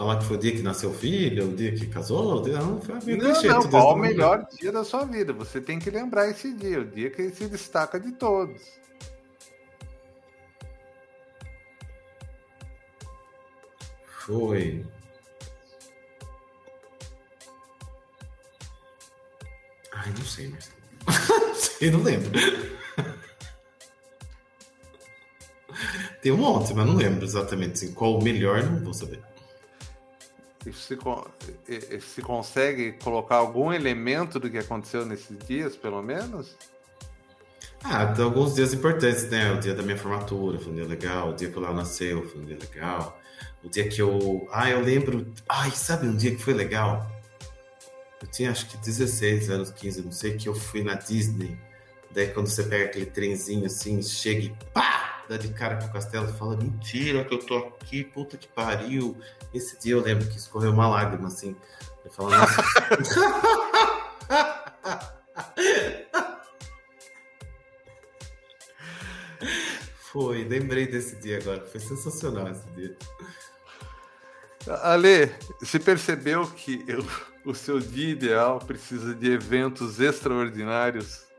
Falar 0.00 0.18
que 0.18 0.24
foi 0.24 0.38
o 0.38 0.40
dia 0.40 0.52
que 0.52 0.62
nasceu 0.62 0.88
o 0.88 0.94
filho, 0.94 1.50
o 1.50 1.54
dia 1.54 1.74
que 1.74 1.86
casou, 1.86 2.42
não, 2.42 2.80
foi 2.80 2.98
meio 3.04 3.18
não, 3.18 3.42
Não, 3.42 3.68
qual 3.68 3.92
o 3.92 3.98
melhor 3.98 4.48
dia 4.58 4.72
da 4.72 4.82
sua 4.82 5.04
vida? 5.04 5.30
Você 5.34 5.60
tem 5.60 5.78
que 5.78 5.90
lembrar 5.90 6.26
esse 6.30 6.54
dia, 6.54 6.80
o 6.80 6.86
dia 6.86 7.10
que 7.10 7.20
ele 7.20 7.34
se 7.34 7.46
destaca 7.46 8.00
de 8.00 8.10
todos. 8.12 8.62
Foi. 14.06 14.86
Ai, 19.92 20.14
não 20.16 20.24
sei, 20.24 20.48
mas. 20.48 20.72
Eu 21.78 21.92
não 21.92 22.02
lembro. 22.02 22.30
Tem 26.22 26.32
um 26.32 26.38
monte, 26.38 26.72
mas 26.72 26.86
não 26.86 26.96
lembro 26.96 27.22
exatamente 27.22 27.72
assim, 27.72 27.92
qual 27.92 28.18
o 28.18 28.24
melhor, 28.24 28.62
não 28.62 28.82
vou 28.82 28.94
saber 28.94 29.20
se, 30.64 30.98
se 32.00 32.22
consegue 32.22 32.92
colocar 33.02 33.36
algum 33.36 33.72
elemento 33.72 34.38
do 34.38 34.50
que 34.50 34.58
aconteceu 34.58 35.06
nesses 35.06 35.38
dias, 35.38 35.76
pelo 35.76 36.02
menos? 36.02 36.56
Ah, 37.82 38.06
tem 38.06 38.24
alguns 38.24 38.54
dias 38.54 38.74
importantes, 38.74 39.28
né? 39.30 39.52
O 39.52 39.58
dia 39.58 39.74
da 39.74 39.82
minha 39.82 39.96
formatura 39.96 40.58
foi 40.58 40.72
um 40.72 40.74
dia 40.74 40.86
legal, 40.86 41.30
o 41.30 41.32
dia 41.34 41.50
que 41.50 41.58
o 41.58 41.60
Léo 41.60 41.72
nasceu 41.72 42.28
foi 42.28 42.42
um 42.42 42.44
dia 42.44 42.58
legal, 42.60 43.18
o 43.64 43.68
dia 43.68 43.88
que 43.88 44.00
eu. 44.02 44.46
Ah, 44.52 44.68
eu 44.68 44.80
lembro. 44.80 45.32
Ai, 45.48 45.70
sabe 45.70 46.06
um 46.06 46.14
dia 46.14 46.30
que 46.34 46.42
foi 46.42 46.52
legal? 46.52 47.10
Eu 48.20 48.28
tinha 48.28 48.50
acho 48.50 48.66
que 48.66 48.76
16 48.76 49.48
anos, 49.48 49.70
15, 49.70 50.02
não 50.02 50.12
sei, 50.12 50.36
que 50.36 50.46
eu 50.46 50.54
fui 50.54 50.84
na 50.84 50.94
Disney. 50.94 51.58
Daí 52.10 52.28
quando 52.28 52.48
você 52.48 52.64
pega 52.64 52.84
aquele 52.86 53.06
trenzinho 53.06 53.64
assim, 53.64 54.02
chega 54.02 54.42
e 54.42 54.54
pá! 54.74 55.09
dá 55.30 55.36
de 55.36 55.48
cara 55.50 55.76
com 55.76 55.86
o 55.86 55.92
castelo 55.92 56.28
e 56.28 56.32
fala: 56.32 56.56
Mentira, 56.56 57.24
que 57.24 57.32
eu 57.32 57.38
tô 57.38 57.56
aqui, 57.56 58.02
puta 58.02 58.36
que 58.36 58.48
pariu. 58.48 59.16
Esse 59.54 59.78
dia 59.78 59.92
eu 59.92 60.02
lembro 60.02 60.26
que 60.28 60.36
escorreu 60.36 60.72
uma 60.72 60.88
lágrima 60.88 61.28
assim. 61.28 61.54
Eu 62.04 62.10
falo, 62.10 62.30
nossa. 62.30 62.64
foi, 70.10 70.42
lembrei 70.42 70.88
desse 70.88 71.14
dia 71.16 71.38
agora. 71.38 71.64
Foi 71.64 71.78
sensacional 71.78 72.48
esse 72.48 72.66
dia. 72.74 72.96
Ale, 74.82 75.32
se 75.62 75.78
percebeu 75.78 76.44
que 76.50 76.84
eu, 76.88 77.06
o 77.46 77.54
seu 77.54 77.78
dia 77.78 78.10
ideal 78.10 78.58
precisa 78.58 79.14
de 79.14 79.30
eventos 79.30 80.00
extraordinários? 80.00 81.29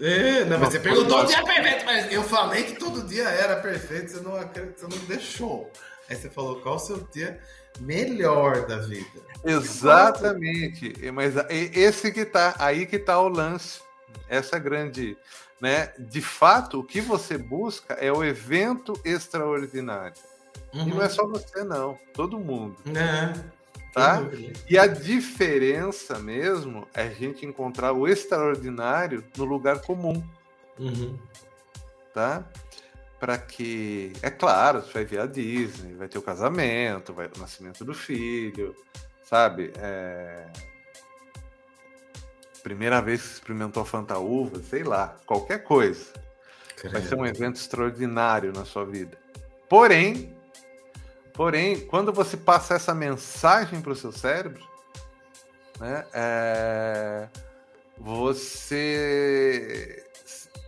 É, 0.00 0.44
não, 0.44 0.58
mas 0.58 0.70
você 0.70 0.80
perguntou 0.80 1.20
o 1.20 1.24
dia 1.24 1.42
perfeito, 1.44 1.84
mas 1.84 2.12
eu 2.12 2.22
falei 2.22 2.64
que 2.64 2.74
todo 2.74 3.06
dia 3.06 3.28
era 3.28 3.56
perfeito, 3.56 4.10
você 4.10 4.20
não, 4.20 4.32
você 4.32 4.98
não 4.98 5.06
deixou. 5.06 5.70
Aí 6.08 6.16
você 6.16 6.28
falou 6.28 6.60
qual 6.60 6.76
o 6.76 6.78
seu 6.78 7.06
dia 7.12 7.38
melhor 7.80 8.66
da 8.66 8.78
vida. 8.78 9.20
Exatamente, 9.44 10.92
mas 11.12 11.34
esse 11.50 12.12
que 12.12 12.24
tá, 12.24 12.54
aí 12.58 12.86
que 12.86 12.98
tá 12.98 13.20
o 13.20 13.28
lance, 13.28 13.80
essa 14.28 14.58
grande, 14.58 15.16
né? 15.60 15.92
De 15.98 16.20
fato, 16.20 16.80
o 16.80 16.84
que 16.84 17.00
você 17.00 17.38
busca 17.38 17.94
é 17.94 18.12
o 18.12 18.24
evento 18.24 18.98
extraordinário. 19.04 20.14
Uhum. 20.72 20.88
E 20.88 20.90
não 20.90 21.02
é 21.02 21.08
só 21.08 21.26
você, 21.26 21.62
não. 21.62 21.98
Todo 22.12 22.38
mundo. 22.38 22.76
É. 22.96 23.32
Tá? 23.94 24.20
E 24.68 24.76
a 24.76 24.88
diferença 24.88 26.18
mesmo 26.18 26.88
é 26.92 27.02
a 27.02 27.10
gente 27.10 27.46
encontrar 27.46 27.92
o 27.92 28.08
extraordinário 28.08 29.24
no 29.36 29.44
lugar 29.44 29.80
comum. 29.82 30.20
Uhum. 30.76 31.16
Tá? 32.12 32.44
Para 33.20 33.38
que. 33.38 34.12
É 34.20 34.30
claro, 34.30 34.82
você 34.82 34.92
vai 34.92 35.04
ver 35.04 35.20
a 35.20 35.26
Disney, 35.26 35.94
vai 35.94 36.08
ter 36.08 36.18
o 36.18 36.22
casamento, 36.22 37.14
vai 37.14 37.30
o 37.36 37.38
nascimento 37.38 37.84
do 37.84 37.94
filho, 37.94 38.74
sabe? 39.22 39.72
É... 39.78 40.46
Primeira 42.64 43.00
vez 43.00 43.20
que 43.22 43.28
você 43.28 43.34
experimentou 43.34 43.82
a 43.84 43.86
Fantaúva, 43.86 44.60
sei 44.62 44.82
lá, 44.82 45.16
qualquer 45.24 45.62
coisa. 45.62 46.12
Vai 46.90 47.00
ser 47.00 47.14
um 47.14 47.24
evento 47.24 47.56
extraordinário 47.56 48.52
na 48.52 48.64
sua 48.64 48.84
vida. 48.84 49.16
Porém, 49.68 50.34
Porém, 51.34 51.80
quando 51.80 52.12
você 52.12 52.36
passa 52.36 52.74
essa 52.74 52.94
mensagem 52.94 53.80
para 53.80 53.92
o 53.92 53.96
seu 53.96 54.12
cérebro, 54.12 54.64
né, 55.80 56.06
é, 56.14 57.28
você 57.98 60.06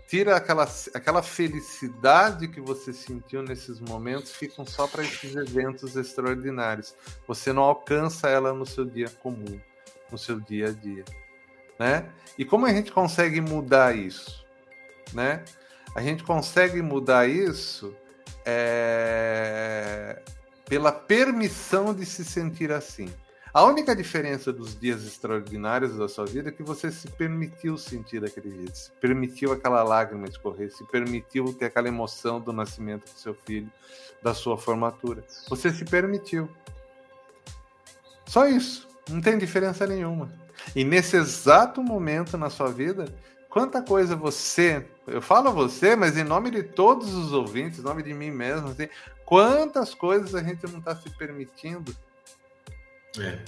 tira 0.08 0.36
aquela, 0.36 0.68
aquela 0.92 1.22
felicidade 1.22 2.48
que 2.48 2.60
você 2.60 2.92
sentiu 2.92 3.42
nesses 3.42 3.80
momentos, 3.80 4.32
ficam 4.32 4.66
só 4.66 4.88
para 4.88 5.04
esses 5.04 5.36
eventos 5.36 5.96
extraordinários. 5.96 6.96
Você 7.28 7.52
não 7.52 7.62
alcança 7.62 8.28
ela 8.28 8.52
no 8.52 8.66
seu 8.66 8.84
dia 8.84 9.08
comum, 9.22 9.60
no 10.10 10.18
seu 10.18 10.40
dia 10.40 10.68
a 10.68 10.72
dia. 10.72 11.04
Né? 11.78 12.10
E 12.36 12.44
como 12.44 12.66
a 12.66 12.72
gente 12.72 12.90
consegue 12.90 13.40
mudar 13.40 13.96
isso? 13.96 14.44
Né? 15.12 15.44
A 15.94 16.02
gente 16.02 16.24
consegue 16.24 16.82
mudar 16.82 17.28
isso 17.28 17.94
é, 18.44 20.20
pela 20.68 20.92
permissão 20.92 21.94
de 21.94 22.04
se 22.04 22.24
sentir 22.24 22.72
assim. 22.72 23.08
A 23.56 23.64
única 23.64 23.96
diferença 23.96 24.52
dos 24.52 24.78
dias 24.78 25.02
extraordinários 25.06 25.96
da 25.96 26.08
sua 26.08 26.26
vida 26.26 26.50
é 26.50 26.52
que 26.52 26.62
você 26.62 26.90
se 26.90 27.08
permitiu 27.12 27.78
sentir 27.78 28.20
daquele 28.20 28.54
jeito, 28.54 28.76
se 28.76 28.90
permitiu 29.00 29.50
aquela 29.50 29.82
lágrima 29.82 30.26
escorrer, 30.26 30.70
se 30.70 30.84
permitiu 30.84 31.54
ter 31.54 31.64
aquela 31.64 31.88
emoção 31.88 32.38
do 32.38 32.52
nascimento 32.52 33.04
do 33.04 33.18
seu 33.18 33.34
filho, 33.34 33.72
da 34.22 34.34
sua 34.34 34.58
formatura. 34.58 35.24
Você 35.48 35.72
se 35.72 35.86
permitiu. 35.86 36.50
Só 38.26 38.46
isso. 38.46 38.86
Não 39.08 39.22
tem 39.22 39.38
diferença 39.38 39.86
nenhuma. 39.86 40.30
E 40.74 40.84
nesse 40.84 41.16
exato 41.16 41.82
momento 41.82 42.36
na 42.36 42.50
sua 42.50 42.70
vida, 42.70 43.06
quanta 43.48 43.80
coisa 43.80 44.14
você, 44.14 44.84
eu 45.06 45.22
falo 45.22 45.50
você, 45.52 45.96
mas 45.96 46.18
em 46.18 46.24
nome 46.24 46.50
de 46.50 46.62
todos 46.62 47.14
os 47.14 47.32
ouvintes, 47.32 47.78
em 47.78 47.82
nome 47.82 48.02
de 48.02 48.12
mim 48.12 48.30
mesmo, 48.30 48.68
assim, 48.68 48.88
quantas 49.26 49.94
coisas 49.94 50.34
a 50.34 50.42
gente 50.42 50.66
não 50.66 50.78
está 50.78 50.96
se 50.96 51.10
permitindo. 51.10 51.94
É. 53.18 53.38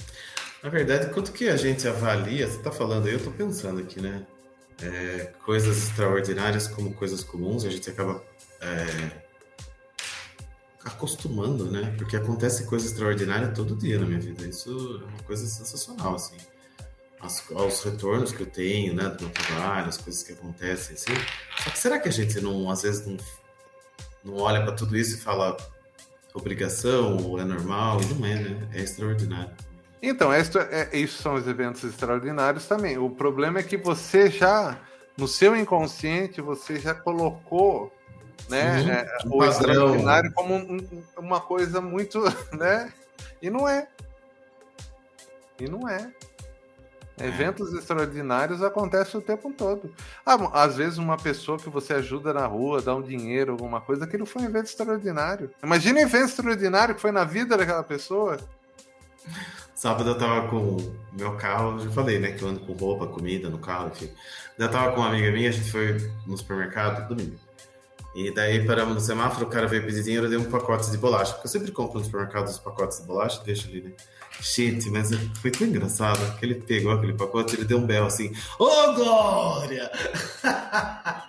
Na 0.62 0.68
verdade, 0.68 1.14
quanto 1.14 1.32
que 1.32 1.48
a 1.48 1.56
gente 1.56 1.88
avalia, 1.88 2.46
você 2.46 2.58
está 2.58 2.70
falando 2.70 3.06
aí, 3.06 3.12
eu 3.12 3.18
estou 3.18 3.32
pensando 3.32 3.80
aqui, 3.80 4.00
né? 4.00 4.26
É, 4.82 5.32
coisas 5.44 5.88
extraordinárias 5.88 6.68
como 6.68 6.92
coisas 6.92 7.24
comuns, 7.24 7.64
a 7.64 7.70
gente 7.70 7.88
acaba 7.88 8.22
é, 8.60 9.10
acostumando, 10.84 11.70
né? 11.70 11.94
Porque 11.96 12.16
acontece 12.16 12.66
coisa 12.66 12.86
extraordinária 12.86 13.48
todo 13.48 13.74
dia 13.74 13.98
na 13.98 14.04
minha 14.04 14.20
vida. 14.20 14.46
Isso 14.46 14.70
é 15.02 15.08
uma 15.08 15.22
coisa 15.22 15.46
sensacional, 15.46 16.16
assim 16.16 16.36
as, 17.20 17.82
retornos 17.82 18.32
que 18.32 18.42
eu 18.42 18.46
tenho, 18.46 18.94
né, 18.94 19.08
do 19.08 19.24
meu 19.24 19.32
trabalho, 19.32 19.88
as 19.88 19.96
coisas 19.96 20.22
que 20.22 20.32
acontecem, 20.32 20.94
assim. 20.94 21.14
Só 21.62 21.70
que 21.70 21.78
será 21.78 21.98
que 21.98 22.08
a 22.08 22.12
gente 22.12 22.40
não, 22.40 22.70
às 22.70 22.82
vezes, 22.82 23.06
não, 23.06 23.16
não 24.28 24.36
olha 24.36 24.62
para 24.62 24.72
tudo 24.72 24.96
isso 24.96 25.16
e 25.16 25.20
fala 25.20 25.56
obrigação 26.34 27.16
ou 27.16 27.40
é 27.40 27.44
normal? 27.44 28.00
E 28.02 28.14
não 28.14 28.26
é, 28.26 28.34
né? 28.34 28.68
É 28.74 28.80
extraordinário. 28.80 29.50
Então, 30.00 30.32
é, 30.32 30.40
é, 30.70 30.96
isso 30.96 31.20
são 31.20 31.34
os 31.34 31.48
eventos 31.48 31.82
extraordinários 31.82 32.66
também. 32.66 32.98
O 32.98 33.10
problema 33.10 33.58
é 33.58 33.62
que 33.62 33.76
você 33.76 34.30
já, 34.30 34.78
no 35.16 35.26
seu 35.26 35.56
inconsciente, 35.56 36.40
você 36.40 36.78
já 36.78 36.94
colocou 36.94 37.92
né, 38.48 38.82
é, 38.82 39.26
um 39.26 39.36
o 39.36 39.38
padrão. 39.38 39.50
extraordinário 39.50 40.32
como 40.32 40.54
um, 40.54 40.78
uma 41.16 41.40
coisa 41.40 41.80
muito, 41.80 42.20
né? 42.52 42.92
E 43.42 43.50
não 43.50 43.68
é. 43.68 43.88
E 45.58 45.68
não 45.68 45.88
é. 45.88 46.12
É. 47.20 47.26
Eventos 47.26 47.72
extraordinários 47.72 48.62
acontecem 48.62 49.18
o 49.18 49.22
tempo 49.22 49.52
todo. 49.56 49.92
Ah, 50.24 50.36
às 50.62 50.76
vezes 50.76 50.98
uma 50.98 51.16
pessoa 51.16 51.58
que 51.58 51.68
você 51.68 51.94
ajuda 51.94 52.32
na 52.32 52.46
rua, 52.46 52.80
dá 52.80 52.94
um 52.94 53.02
dinheiro, 53.02 53.52
alguma 53.52 53.80
coisa, 53.80 54.04
aquilo 54.04 54.26
foi 54.26 54.42
um 54.42 54.46
evento 54.46 54.66
extraordinário. 54.66 55.50
Imagina 55.62 55.98
um 55.98 56.02
evento 56.02 56.26
extraordinário 56.26 56.94
que 56.94 57.00
foi 57.00 57.12
na 57.12 57.24
vida 57.24 57.56
daquela 57.56 57.82
pessoa. 57.82 58.38
Sábado 59.74 60.10
eu 60.10 60.18
tava 60.18 60.48
com 60.48 60.76
meu 61.12 61.36
carro, 61.36 61.78
já 61.78 61.90
falei, 61.90 62.18
né, 62.18 62.32
que 62.32 62.42
eu 62.42 62.48
ando 62.48 62.60
com 62.60 62.72
roupa, 62.72 63.06
comida 63.06 63.48
no 63.48 63.58
carro, 63.58 63.88
enfim. 63.88 64.10
Eu 64.58 64.68
tava 64.68 64.92
com 64.92 65.00
uma 65.00 65.08
amiga 65.08 65.30
minha, 65.30 65.48
a 65.48 65.52
gente 65.52 65.70
foi 65.70 66.10
no 66.26 66.36
supermercado 66.36 67.08
domingo. 67.08 67.38
E 68.14 68.32
daí 68.34 68.66
paramos 68.66 68.94
no 68.94 69.00
semáforo, 69.00 69.46
o 69.46 69.48
cara 69.48 69.68
veio 69.68 69.84
pedir 69.84 70.02
dinheiro, 70.02 70.26
eu 70.26 70.30
dei 70.30 70.38
um 70.38 70.50
pacote 70.50 70.90
de 70.90 70.98
bolacha. 70.98 71.34
Porque 71.34 71.46
eu 71.46 71.50
sempre 71.52 71.70
compro 71.70 72.00
no 72.00 72.04
supermercado 72.04 72.48
os 72.48 72.58
pacotes 72.58 73.00
de 73.00 73.06
bolacha, 73.06 73.40
deixa 73.44 73.68
ali, 73.68 73.82
né? 73.82 73.92
Gente, 74.40 74.88
mas 74.90 75.10
foi 75.40 75.50
tão 75.50 75.66
engraçado 75.66 76.38
que 76.38 76.46
ele 76.46 76.56
pegou 76.56 76.92
aquele 76.92 77.14
pacote 77.14 77.56
ele 77.56 77.64
deu 77.64 77.78
um 77.78 77.86
belo 77.86 78.06
assim, 78.06 78.32
ô 78.58 78.64
oh, 78.64 78.94
Glória! 78.94 79.90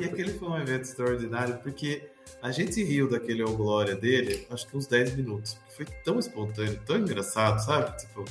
e 0.00 0.04
aquele 0.04 0.32
foi 0.32 0.48
um 0.48 0.58
evento 0.58 0.82
extraordinário 0.82 1.58
porque 1.58 2.10
a 2.42 2.50
gente 2.50 2.82
riu 2.82 3.08
daquele 3.08 3.44
ô 3.44 3.48
oh, 3.48 3.56
Glória 3.56 3.94
dele, 3.94 4.46
acho 4.50 4.66
que 4.66 4.76
uns 4.76 4.86
10 4.86 5.16
minutos. 5.16 5.56
Foi 5.76 5.86
tão 6.04 6.18
espontâneo, 6.18 6.80
tão 6.84 6.98
engraçado, 6.98 7.58
sabe? 7.64 7.96
Tipo, 7.98 8.24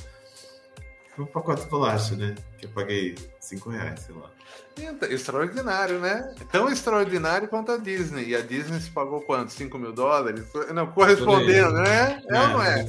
foi 1.16 1.24
um 1.24 1.28
pacote 1.28 1.64
de 1.64 1.70
bolacha, 1.70 2.14
né? 2.14 2.34
Que 2.58 2.66
eu 2.66 2.70
paguei 2.70 3.14
5 3.40 3.70
reais, 3.70 4.00
sei 4.00 4.14
lá. 4.14 4.30
Extraordinário, 5.08 5.98
né? 5.98 6.34
Tão 6.52 6.68
extraordinário 6.68 7.48
quanto 7.48 7.72
a 7.72 7.78
Disney. 7.78 8.28
E 8.28 8.36
a 8.36 8.42
Disney 8.42 8.78
se 8.78 8.90
pagou 8.90 9.22
quanto? 9.22 9.50
5 9.50 9.78
mil 9.78 9.94
dólares? 9.94 10.44
Não, 10.74 10.86
correspondendo, 10.88 11.72
né? 11.72 12.22
É, 12.28 12.36
é 12.36 12.40
ou 12.40 12.48
não 12.48 12.62
é? 12.62 12.86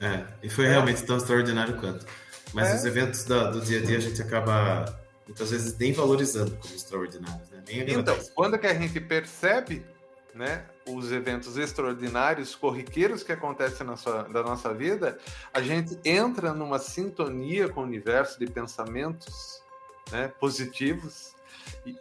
É, 0.00 0.24
e 0.44 0.48
foi 0.48 0.66
realmente 0.66 1.02
tão 1.02 1.16
extraordinário 1.16 1.76
quanto. 1.78 2.06
Mas 2.54 2.68
é. 2.68 2.74
os 2.76 2.84
eventos 2.84 3.24
da, 3.24 3.50
do 3.50 3.60
dia 3.60 3.80
a 3.80 3.82
dia 3.82 3.96
a 3.96 4.00
gente 4.00 4.22
acaba 4.22 5.00
muitas 5.26 5.50
vezes 5.50 5.76
nem 5.76 5.92
valorizando 5.92 6.52
como 6.56 6.72
extraordinários, 6.72 7.50
né? 7.50 7.62
Nem 7.66 7.80
então, 7.90 8.16
quando 8.32 8.56
que 8.56 8.66
a 8.68 8.74
gente 8.74 9.00
percebe 9.00 9.84
né, 10.32 10.64
os 10.88 11.10
eventos 11.10 11.56
extraordinários, 11.56 12.54
corriqueiros 12.54 13.22
que 13.22 13.32
acontecem 13.32 13.86
na 13.86 13.96
sua, 13.96 14.22
da 14.22 14.42
nossa 14.42 14.72
vida, 14.72 15.18
a 15.52 15.60
gente 15.60 15.98
entra 16.04 16.52
numa 16.52 16.78
sintonia 16.78 17.68
com 17.68 17.80
o 17.80 17.84
universo 17.84 18.38
de 18.38 18.46
pensamentos 18.46 19.60
né, 20.10 20.28
positivos. 20.40 21.34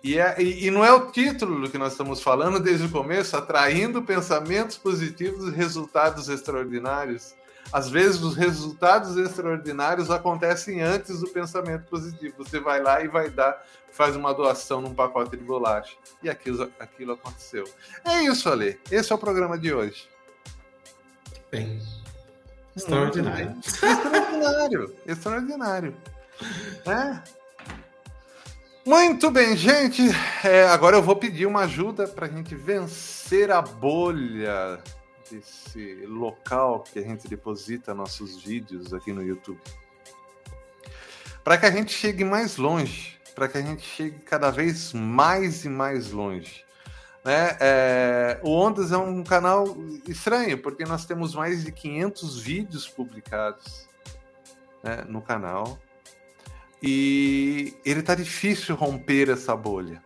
E, 0.03 0.19
é, 0.19 0.41
e, 0.41 0.69
não 0.69 0.85
é 0.85 0.91
o 0.93 1.11
título 1.11 1.61
do 1.61 1.69
que 1.69 1.77
nós 1.77 1.93
estamos 1.93 2.21
falando 2.21 2.59
desde 2.59 2.85
o 2.85 2.91
começo, 2.91 3.35
atraindo 3.35 4.01
pensamentos 4.03 4.77
positivos 4.77 5.47
e 5.47 5.55
resultados 5.55 6.29
extraordinários. 6.29 7.33
Às 7.71 7.89
vezes 7.89 8.21
os 8.21 8.35
resultados 8.35 9.17
extraordinários 9.17 10.09
acontecem 10.09 10.81
antes 10.81 11.19
do 11.19 11.27
pensamento 11.27 11.85
positivo. 11.89 12.35
Você 12.37 12.59
vai 12.59 12.81
lá 12.81 13.03
e 13.03 13.07
vai 13.07 13.29
dar, 13.29 13.63
faz 13.91 14.15
uma 14.15 14.33
doação 14.33 14.81
num 14.81 14.93
pacote 14.93 15.35
de 15.35 15.43
bolacha. 15.43 15.95
E 16.21 16.29
aquilo, 16.29 16.71
aquilo 16.79 17.13
aconteceu. 17.13 17.65
É 18.03 18.23
isso, 18.23 18.49
Ale. 18.49 18.79
Esse 18.91 19.11
é 19.11 19.15
o 19.15 19.19
programa 19.19 19.57
de 19.57 19.73
hoje. 19.73 20.07
Bem. 21.51 21.81
Extraordinário. 22.75 23.57
Extraordinário. 23.59 24.95
Extraordinário. 25.05 25.95
É. 26.85 27.35
Muito 28.85 29.31
bem, 29.31 29.57
gente. 29.57 30.01
É, 30.43 30.67
agora 30.67 30.97
eu 30.97 31.01
vou 31.01 31.15
pedir 31.15 31.45
uma 31.45 31.61
ajuda 31.61 32.07
para 32.07 32.27
a 32.27 32.29
gente 32.29 32.53
vencer 32.53 33.49
a 33.49 33.61
bolha 33.61 34.79
desse 35.29 36.05
local 36.05 36.83
que 36.83 36.99
a 36.99 37.01
gente 37.01 37.27
deposita 37.27 37.93
nossos 37.93 38.41
vídeos 38.41 38.93
aqui 38.93 39.11
no 39.11 39.23
YouTube. 39.23 39.59
Para 41.43 41.57
que 41.57 41.65
a 41.65 41.71
gente 41.71 41.93
chegue 41.93 42.23
mais 42.23 42.57
longe, 42.57 43.19
para 43.35 43.47
que 43.47 43.57
a 43.57 43.61
gente 43.61 43.83
chegue 43.83 44.19
cada 44.19 44.49
vez 44.49 44.93
mais 44.93 45.65
e 45.65 45.69
mais 45.69 46.11
longe. 46.11 46.63
Né? 47.23 47.57
É, 47.59 48.39
o 48.43 48.51
Ondas 48.51 48.91
é 48.91 48.97
um 48.97 49.23
canal 49.23 49.75
estranho, 50.07 50.59
porque 50.59 50.85
nós 50.85 51.05
temos 51.05 51.33
mais 51.33 51.63
de 51.63 51.71
500 51.71 52.39
vídeos 52.39 52.87
publicados 52.87 53.87
né, 54.83 55.03
no 55.07 55.21
canal. 55.21 55.79
E 56.81 57.75
ele 57.83 58.03
tá 58.03 58.13
difícil 58.13 58.75
romper 58.75 59.29
essa 59.29 59.55
bolha. 59.55 60.03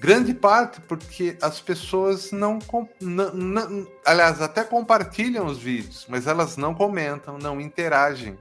Grande 0.00 0.32
parte 0.32 0.80
porque 0.80 1.36
as 1.42 1.60
pessoas 1.60 2.32
não, 2.32 2.58
não, 2.98 3.34
não, 3.34 3.86
Aliás, 4.02 4.40
até 4.40 4.64
compartilham 4.64 5.44
os 5.44 5.58
vídeos, 5.58 6.06
mas 6.08 6.26
elas 6.26 6.56
não 6.56 6.74
comentam, 6.74 7.36
não 7.36 7.60
interagem. 7.60 8.38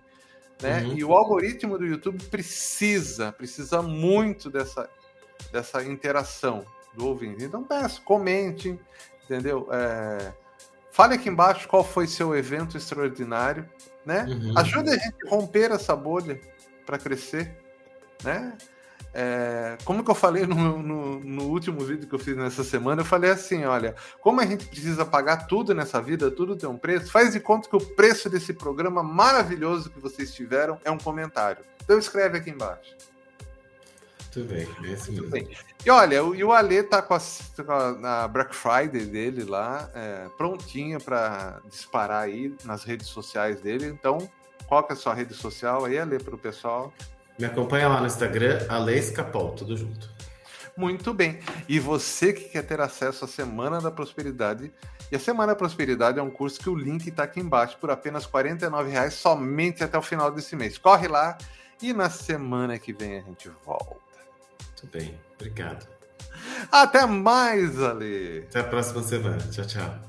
Né? 0.62 0.84
Uhum. 0.84 0.94
E 0.94 1.04
o 1.04 1.12
algoritmo 1.12 1.78
do 1.78 1.86
YouTube 1.86 2.24
precisa, 2.28 3.34
precisa 3.34 3.82
muito 3.82 4.50
dessa, 4.50 4.90
dessa 5.52 5.84
interação 5.84 6.66
do 6.94 7.06
ouvinte. 7.08 7.44
Então 7.44 7.62
peço, 7.62 8.02
comente, 8.04 8.80
entendeu? 9.26 9.68
É, 9.70 10.32
fale 10.92 11.16
aqui 11.16 11.28
embaixo 11.28 11.68
qual 11.68 11.84
foi 11.84 12.08
seu 12.08 12.34
evento 12.34 12.78
extraordinário, 12.78 13.70
né? 14.06 14.24
Uhum. 14.30 14.58
Ajude 14.58 14.92
a 14.92 14.98
gente 14.98 15.28
a 15.28 15.30
romper 15.30 15.72
essa 15.72 15.94
bolha 15.94 16.40
para 16.86 16.98
crescer, 16.98 17.54
né? 18.24 18.58
É, 19.14 19.76
como 19.86 20.04
que 20.04 20.12
eu 20.12 20.16
falei 20.16 20.46
no, 20.46 20.78
no, 20.78 21.20
no, 21.20 21.44
último 21.46 21.80
vídeo 21.80 22.08
que 22.08 22.14
eu 22.14 22.20
fiz 22.20 22.38
nessa 22.38 22.64
semana, 22.64 23.02
eu 23.02 23.06
falei 23.06 23.32
assim, 23.32 23.66
olha, 23.66 23.96
como 24.22 24.40
a 24.40 24.46
gente 24.46 24.66
precisa 24.68 25.04
pagar 25.04 25.48
tudo 25.48 25.74
nessa 25.74 26.00
vida, 26.00 26.30
tudo 26.30 26.56
tem 26.56 26.70
um 26.70 26.78
preço, 26.78 27.12
faz 27.12 27.34
de 27.34 27.40
conta 27.40 27.68
que 27.68 27.76
o 27.76 27.96
preço 27.96 28.30
desse 28.30 28.54
programa 28.54 29.02
maravilhoso 29.02 29.90
que 29.90 30.00
vocês 30.00 30.34
tiveram 30.34 30.80
é 30.84 30.92
um 30.92 30.98
comentário. 30.98 31.64
Então 31.84 31.98
escreve 31.98 32.38
aqui 32.38 32.52
embaixo. 32.52 32.96
Muito 34.36 34.48
bem, 34.48 34.68
é 34.88 34.94
assim. 34.94 35.22
Bem. 35.28 35.50
E 35.84 35.90
olha, 35.90 36.24
o, 36.24 36.36
e 36.36 36.44
o 36.44 36.52
Ale 36.52 36.84
tá 36.84 37.02
com 37.02 37.16
a, 37.16 37.20
com 37.20 38.06
a 38.06 38.28
Black 38.28 38.56
Friday 38.56 39.06
dele 39.06 39.44
lá, 39.44 39.90
é, 39.96 40.28
prontinha 40.38 41.00
para 41.00 41.60
disparar 41.68 42.24
aí 42.24 42.56
nas 42.64 42.84
redes 42.84 43.08
sociais 43.08 43.60
dele. 43.60 43.88
Então, 43.88 44.30
qual 44.68 44.84
que 44.84 44.94
é 44.94 44.96
a 44.96 45.00
sua 45.00 45.16
rede 45.16 45.34
social 45.34 45.84
aí, 45.86 45.98
Ale, 45.98 46.20
para 46.20 46.36
o 46.36 46.38
pessoal? 46.38 46.94
Me 47.40 47.46
acompanha 47.46 47.88
lá 47.88 48.02
no 48.02 48.08
Instagram, 48.08 48.66
Ale 48.68 48.98
Escapol, 48.98 49.52
tudo 49.52 49.78
junto. 49.78 50.10
Muito 50.76 51.14
bem. 51.14 51.40
E 51.70 51.80
você 51.80 52.34
que 52.34 52.50
quer 52.50 52.64
ter 52.64 52.82
acesso 52.82 53.24
à 53.24 53.28
Semana 53.28 53.80
da 53.80 53.90
Prosperidade, 53.90 54.72
e 55.10 55.16
a 55.16 55.20
Semana 55.20 55.54
da 55.54 55.56
Prosperidade 55.56 56.20
é 56.20 56.22
um 56.22 56.30
curso 56.30 56.60
que 56.60 56.70
o 56.70 56.76
link 56.76 57.08
está 57.08 57.24
aqui 57.24 57.40
embaixo 57.40 57.78
por 57.80 57.90
apenas 57.90 58.26
R$ 58.26 58.32
49,00 58.32 59.10
somente 59.12 59.84
até 59.84 59.98
o 59.98 60.02
final 60.02 60.32
desse 60.32 60.56
mês. 60.56 60.78
Corre 60.78 61.08
lá 61.08 61.38
e 61.82 61.94
na 61.94 62.10
semana 62.10 62.78
que 62.78 62.92
vem 62.92 63.18
a 63.18 63.22
gente 63.22 63.50
volta. 63.66 63.96
Muito 64.68 64.98
bem, 64.98 65.18
obrigado. 65.36 65.88
Até 66.72 67.06
mais, 67.06 67.82
Ale. 67.82 68.46
Até 68.50 68.60
a 68.60 68.64
próxima 68.64 69.02
semana. 69.02 69.38
Tchau, 69.50 69.66
tchau. 69.66 70.09